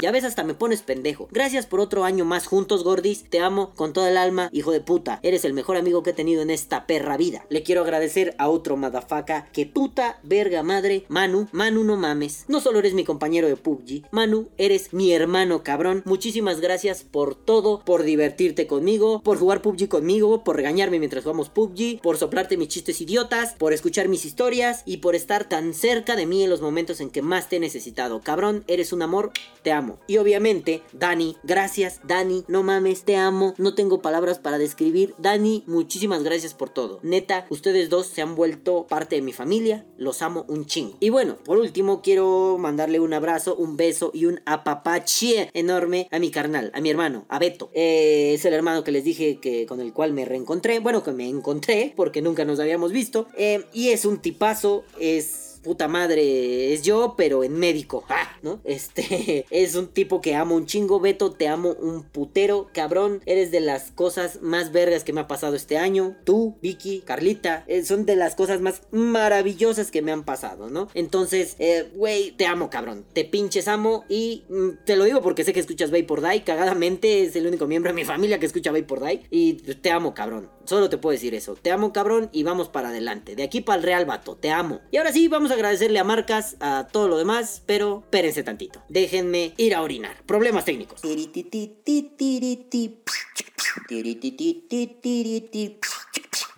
[0.03, 1.29] ya, ves, hasta me pones pendejo.
[1.31, 3.23] Gracias por otro año más juntos, gordis.
[3.27, 5.19] Te amo con toda el alma, hijo de puta.
[5.23, 7.47] Eres el mejor amigo que he tenido en esta perra vida.
[7.49, 11.05] Le quiero agradecer a otro madafaka que puta verga madre.
[11.07, 12.45] Manu, Manu, no mames.
[12.47, 16.03] No solo eres mi compañero de PUBG, Manu, eres mi hermano cabrón.
[16.05, 21.49] Muchísimas gracias por todo, por divertirte conmigo, por jugar PUBG conmigo, por regañarme mientras jugamos
[21.49, 26.15] PUBG, por soplarte mis chistes idiotas, por escuchar mis historias y por estar tan cerca
[26.15, 28.21] de mí en los momentos en que más te he necesitado.
[28.21, 29.31] Cabrón, eres un amor,
[29.63, 29.99] te amo.
[30.07, 35.15] Y obviamente, Dani, gracias, Dani, no mames, te amo, no tengo palabras para describir.
[35.17, 36.99] Dani, muchísimas gracias por todo.
[37.03, 40.97] Neta, ustedes dos se han vuelto parte de mi familia, los amo un chingo.
[40.99, 46.19] Y bueno, por último, quiero mandarle un abrazo, un beso y un apapache enorme a
[46.19, 47.69] mi carnal, a mi hermano, a Beto.
[47.73, 51.11] Eh, es el hermano que les dije que con el cual me reencontré, bueno, que
[51.11, 53.27] me encontré, porque nunca nos habíamos visto.
[53.37, 58.37] Eh, y es un tipazo, es puta madre, es yo, pero en médico, ¡ah!
[58.41, 58.61] ¿no?
[58.63, 63.51] Este es un tipo que amo un chingo, Beto, te amo un putero, cabrón, eres
[63.51, 66.15] de las cosas más vergas que me ha pasado este año.
[66.23, 70.87] Tú, Vicky, Carlita, eh, son de las cosas más maravillosas que me han pasado, ¿no?
[70.93, 75.43] Entonces, eh, güey, te amo, cabrón, te pinches amo y mm, te lo digo porque
[75.43, 78.71] sé que escuchas Vapor Die, cagadamente es el único miembro de mi familia que escucha
[78.71, 80.49] Vapor Die y te amo, cabrón.
[80.71, 81.55] Solo te puedo decir eso.
[81.55, 83.35] Te amo, cabrón, y vamos para adelante.
[83.35, 84.79] De aquí para el Real Vato, te amo.
[84.89, 88.81] Y ahora sí, vamos a agradecerle a Marcas, a todo lo demás, pero espérense tantito.
[88.87, 90.23] Déjenme ir a orinar.
[90.25, 91.01] Problemas técnicos.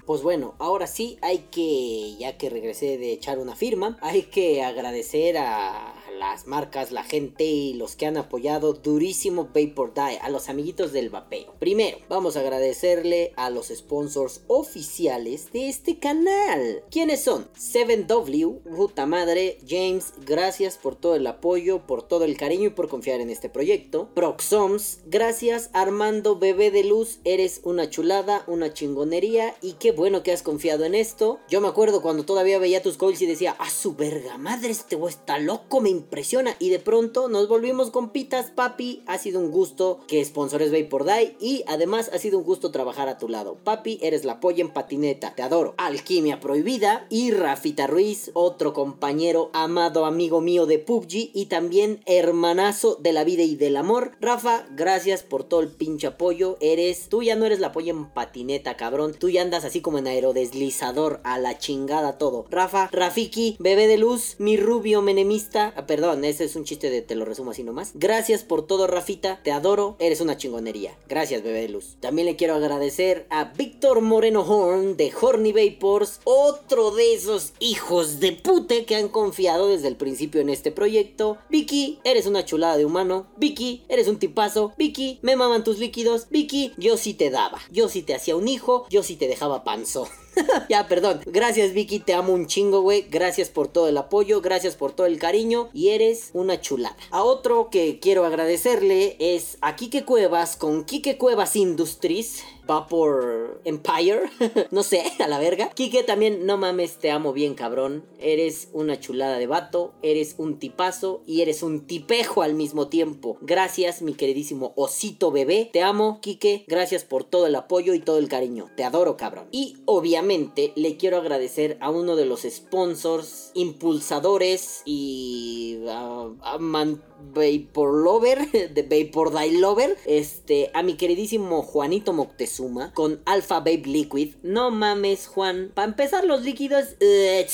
[0.05, 4.61] Pues bueno, ahora sí hay que, ya que regresé de echar una firma, hay que
[4.61, 10.29] agradecer a las marcas, la gente y los que han apoyado durísimo Vapor Die, a
[10.29, 11.53] los amiguitos del vapeo.
[11.59, 16.81] Primero, vamos a agradecerle a los sponsors oficiales de este canal.
[16.89, 17.49] ¿Quiénes son?
[17.55, 22.87] 7W, puta madre, James, gracias por todo el apoyo, por todo el cariño y por
[22.87, 24.09] confiar en este proyecto.
[24.15, 30.31] Proxoms, gracias Armando Bebé de Luz, eres una chulada, una chingonería y qué bueno que
[30.31, 31.39] has confiado en esto.
[31.49, 34.95] Yo me acuerdo cuando todavía veía tus calls y decía, a su verga madre, este
[34.95, 36.55] güey está loco, me impresiona.
[36.59, 39.01] Y de pronto nos volvimos compitas, papi.
[39.07, 41.35] Ha sido un gusto que sponsores Vapor Die.
[41.39, 43.57] Y además ha sido un gusto trabajar a tu lado.
[43.63, 45.33] Papi, eres la polla en patineta.
[45.33, 45.73] Te adoro.
[45.77, 47.07] Alquimia Prohibida.
[47.09, 51.31] Y Rafita Ruiz, otro compañero, amado amigo mío de PUBG.
[51.33, 54.11] Y también hermanazo de la vida y del amor.
[54.21, 56.57] Rafa, gracias por todo el pinche apoyo.
[56.61, 59.15] Eres, tú ya no eres la polla en patineta, cabrón.
[59.17, 61.21] Tú ya andas así como en aerodeslizador.
[61.23, 62.45] A la chingada todo.
[62.51, 65.73] Rafa, Rafiki, bebé de luz, mi rubio menemista.
[65.75, 67.91] Ah, perdón, ese es un chiste de te lo resumo así nomás.
[67.93, 69.39] Gracias por todo, Rafita.
[69.41, 69.95] Te adoro.
[69.99, 70.97] Eres una chingonería.
[71.07, 71.95] Gracias, bebé de luz.
[72.01, 76.19] También le quiero agradecer a Víctor Moreno Horn de Horny Vapors.
[76.25, 81.37] Otro de esos hijos de pute que han confiado desde el principio en este proyecto.
[81.49, 83.27] Vicky, eres una chulada de humano.
[83.37, 84.73] Vicky, eres un tipazo.
[84.77, 86.27] Vicky, me maman tus líquidos.
[86.29, 87.61] Vicky, yo sí te daba.
[87.71, 88.85] Yo sí te hacía un hijo.
[88.89, 90.09] Yo sí te dejaba panzo.
[90.69, 91.21] ya, perdón.
[91.25, 91.99] Gracias, Vicky.
[91.99, 93.05] Te amo un chingo, güey.
[93.09, 94.41] Gracias por todo el apoyo.
[94.41, 95.69] Gracias por todo el cariño.
[95.73, 96.95] Y eres una chulada.
[97.11, 102.43] A otro que quiero agradecerle es a Kike Cuevas con Kike Cuevas Industries.
[102.65, 104.29] Vapor Empire.
[104.71, 105.69] no sé, a la verga.
[105.69, 108.05] Kike también, no mames, te amo bien, cabrón.
[108.19, 113.37] Eres una chulada de vato, eres un tipazo y eres un tipejo al mismo tiempo.
[113.41, 115.69] Gracias, mi queridísimo osito bebé.
[115.71, 116.65] Te amo, Kike.
[116.67, 118.69] Gracias por todo el apoyo y todo el cariño.
[118.77, 119.47] Te adoro, cabrón.
[119.51, 127.03] Y obviamente le quiero agradecer a uno de los sponsors, impulsadores y a man
[127.33, 132.52] Vapor Lover, de Vapor Die Lover, este, a mi queridísimo Juanito Moctezuma
[132.93, 134.35] con Alpha Vape Liquid.
[134.43, 135.71] No mames, Juan.
[135.73, 137.47] Para empezar, los líquidos, eh,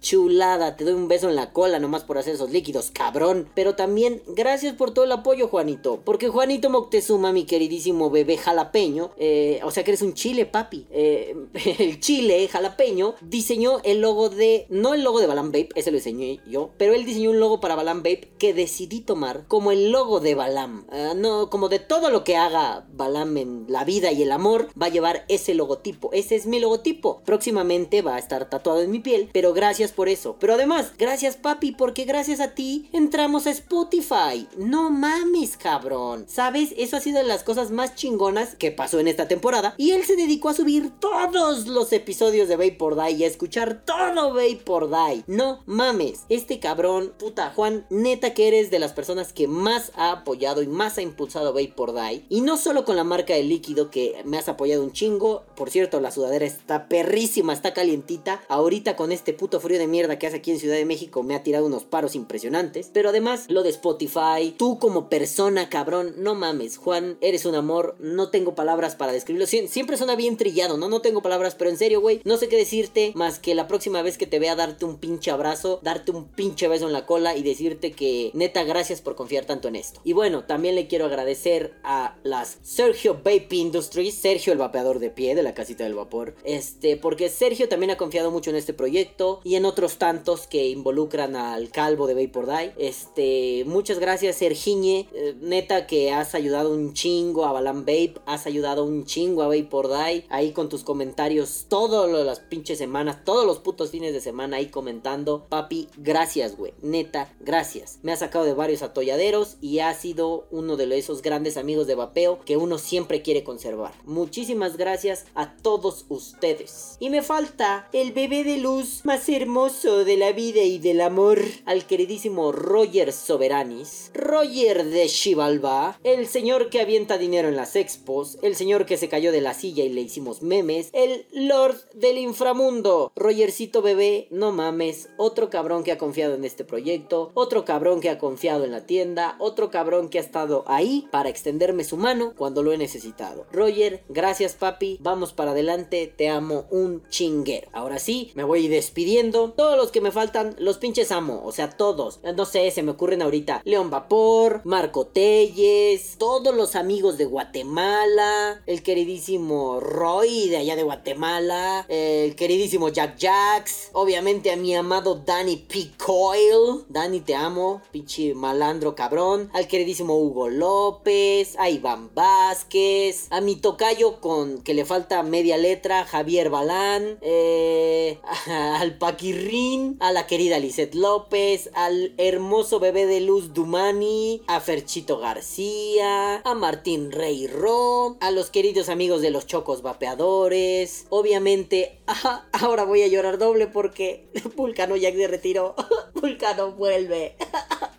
[0.00, 0.76] chulada.
[0.76, 3.48] Te doy un beso en la cola nomás por hacer esos líquidos, cabrón.
[3.54, 6.00] Pero también, gracias por todo el apoyo, Juanito.
[6.04, 10.86] Porque Juanito Moctezuma, mi queridísimo bebé jalapeño, eh, o sea que eres un chile, papi.
[10.90, 11.36] Eh,
[11.78, 15.96] el chile jalapeño diseñó el logo de, no el logo de Balan Vape, ese lo
[15.96, 19.90] diseñé yo, pero él diseñó un logo para Balan Vape que decidió tomar como el
[19.90, 20.86] logo de Balam.
[20.90, 24.68] Ah, no, como de todo lo que haga Balam en la vida y el amor,
[24.80, 26.10] va a llevar ese logotipo.
[26.12, 27.20] Ese es mi logotipo.
[27.24, 30.36] Próximamente va a estar tatuado en mi piel, pero gracias por eso.
[30.40, 34.48] Pero además, gracias papi, porque gracias a ti entramos a Spotify.
[34.56, 36.24] No mames, cabrón.
[36.28, 36.74] ¿Sabes?
[36.76, 39.74] Eso ha sido de las cosas más chingonas que pasó en esta temporada.
[39.76, 43.84] Y él se dedicó a subir todos los episodios de Vapor Die y a escuchar
[43.84, 45.24] todo Vapor Die.
[45.26, 46.24] No mames.
[46.28, 50.66] Este cabrón, puta Juan, neta que eres de las personas que más ha apoyado y
[50.66, 52.24] más ha impulsado Vapor Die.
[52.28, 55.44] Y no solo con la marca de líquido que me has apoyado un chingo.
[55.56, 58.42] Por cierto, la sudadera está perrísima, está calientita.
[58.48, 61.34] Ahorita con este puto frío de mierda que hace aquí en Ciudad de México me
[61.34, 62.90] ha tirado unos paros impresionantes.
[62.92, 67.96] Pero además, lo de Spotify, tú como persona, cabrón, no mames, Juan, eres un amor.
[67.98, 69.46] No tengo palabras para describirlo.
[69.46, 70.88] siempre suena bien trillado, ¿no?
[70.88, 74.02] No tengo palabras, pero en serio, güey, no sé qué decirte más que la próxima
[74.02, 77.36] vez que te vea darte un pinche abrazo, darte un pinche beso en la cola
[77.36, 80.00] y decirte que neta gracias por confiar tanto en esto.
[80.04, 85.10] Y bueno, también le quiero agradecer a las Sergio Vape Industries, Sergio el vapeador de
[85.10, 88.72] pie de la casita del vapor, este, porque Sergio también ha confiado mucho en este
[88.72, 92.72] proyecto y en otros tantos que involucran al calvo de Vapor Die.
[92.78, 98.46] Este, muchas gracias Sergiñe, eh, neta que has ayudado un chingo a Balan Vape, has
[98.46, 103.46] ayudado un chingo a Vapor Die, ahí con tus comentarios todas las pinches semanas, todos
[103.46, 105.46] los putos fines de semana ahí comentando.
[105.48, 107.98] Papi, gracias, güey, neta, gracias.
[108.02, 111.94] Me ha sacado de varios atolladeros y ha sido uno de esos grandes amigos de
[111.94, 113.83] vapeo que uno siempre quiere conservar.
[114.04, 116.96] Muchísimas gracias a todos ustedes.
[117.00, 121.40] Y me falta el bebé de luz más hermoso de la vida y del amor,
[121.64, 124.10] al queridísimo Roger Soberanis.
[124.14, 129.08] Roger de Chivalba, el señor que avienta dinero en las expos, el señor que se
[129.08, 133.12] cayó de la silla y le hicimos memes, el Lord del inframundo.
[133.16, 138.10] Rogercito bebé, no mames, otro cabrón que ha confiado en este proyecto, otro cabrón que
[138.10, 142.34] ha confiado en la tienda, otro cabrón que ha estado ahí para extenderme su mano
[142.36, 143.46] cuando lo he necesitado.
[143.52, 143.73] Roger,
[144.08, 147.68] gracias papi, vamos para adelante, te amo un chinguero.
[147.72, 149.52] Ahora sí, me voy despidiendo.
[149.52, 152.20] Todos los que me faltan, los pinches amo, o sea, todos.
[152.36, 158.62] No sé, se me ocurren ahorita León Vapor, Marco Telles, todos los amigos de Guatemala,
[158.66, 165.14] el queridísimo Roy de allá de Guatemala, el queridísimo Jack Jacks, obviamente a mi amado
[165.16, 165.90] Danny P.
[166.04, 166.84] Coyle.
[166.88, 169.50] Danny, te amo, pinche malandro cabrón.
[169.52, 175.56] Al queridísimo Hugo López, a Iván Vázquez, a mi tocayo con que le falta media
[175.56, 183.22] letra, Javier Balán, eh, al Paquirrín, a la querida Lisette López, al hermoso bebé de
[183.22, 189.46] luz Dumani, a Ferchito García, a Martín Rey Ro, a los queridos amigos de los
[189.46, 195.74] Chocos Vapeadores, obviamente, ah, ahora voy a llorar doble porque Vulcano Jack de retiro,
[196.12, 197.36] Vulcano vuelve.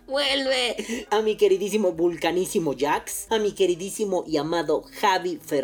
[0.06, 1.06] vuelve.
[1.10, 5.55] A mi queridísimo vulcanísimo Jax, a mi queridísimo y amado Javi Fernández,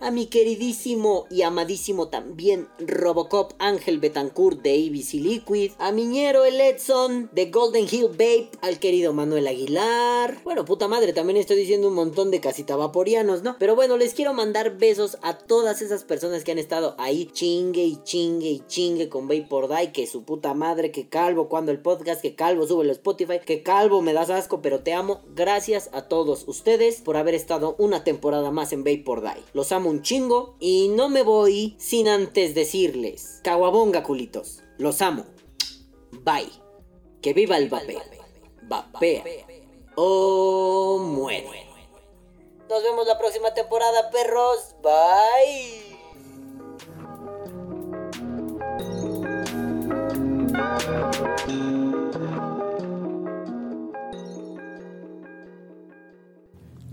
[0.00, 6.60] a mi queridísimo y amadísimo también Robocop Ángel Betancourt de ABC Liquid, a Miñero el
[6.60, 10.42] Edson de Golden Hill Babe, al querido Manuel Aguilar.
[10.44, 13.56] Bueno, puta madre, también estoy diciendo un montón de casita vaporianos, ¿no?
[13.58, 17.84] Pero bueno, les quiero mandar besos a todas esas personas que han estado ahí chingue
[17.84, 21.80] y chingue y chingue con Vapor Die, que su puta madre, que calvo cuando el
[21.80, 25.22] podcast, que calvo sube el Spotify, que calvo me das asco, pero te amo.
[25.34, 29.44] Gracias a todos ustedes por haber estado una temporada más en Vapor Die.
[29.52, 35.26] Los amo un chingo y no me voy sin antes decirles, caguabonga culitos, los amo.
[36.22, 36.50] Bye.
[37.20, 37.98] Que viva el vape.
[38.62, 39.24] Vapea.
[39.96, 41.66] O muere.
[42.68, 44.76] Nos vemos la próxima temporada, perros.
[44.82, 45.88] Bye.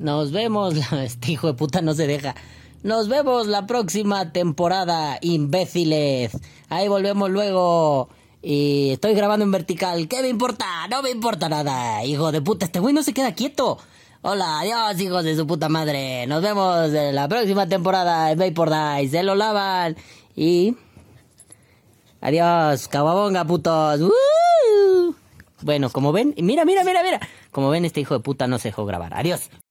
[0.05, 2.35] Nos vemos, este hijo de puta no se deja.
[2.83, 6.31] Nos vemos la próxima temporada, imbéciles.
[6.69, 8.09] Ahí volvemos luego.
[8.43, 10.07] Y estoy grabando en vertical.
[10.07, 10.87] ¿Qué me importa?
[10.91, 12.05] No me importa nada.
[12.05, 13.79] Hijo de puta, este güey no se queda quieto.
[14.21, 16.27] Hola, adiós, hijos de su puta madre.
[16.27, 19.09] Nos vemos en la próxima temporada en Vapor Die.
[19.09, 19.95] Se lo lavan.
[20.35, 20.75] Y.
[22.21, 24.01] Adiós, cababonga, putos.
[25.63, 27.19] Bueno, como ven, mira, mira, mira, mira.
[27.49, 29.15] Como ven, este hijo de puta no se dejó grabar.
[29.15, 29.49] Adiós.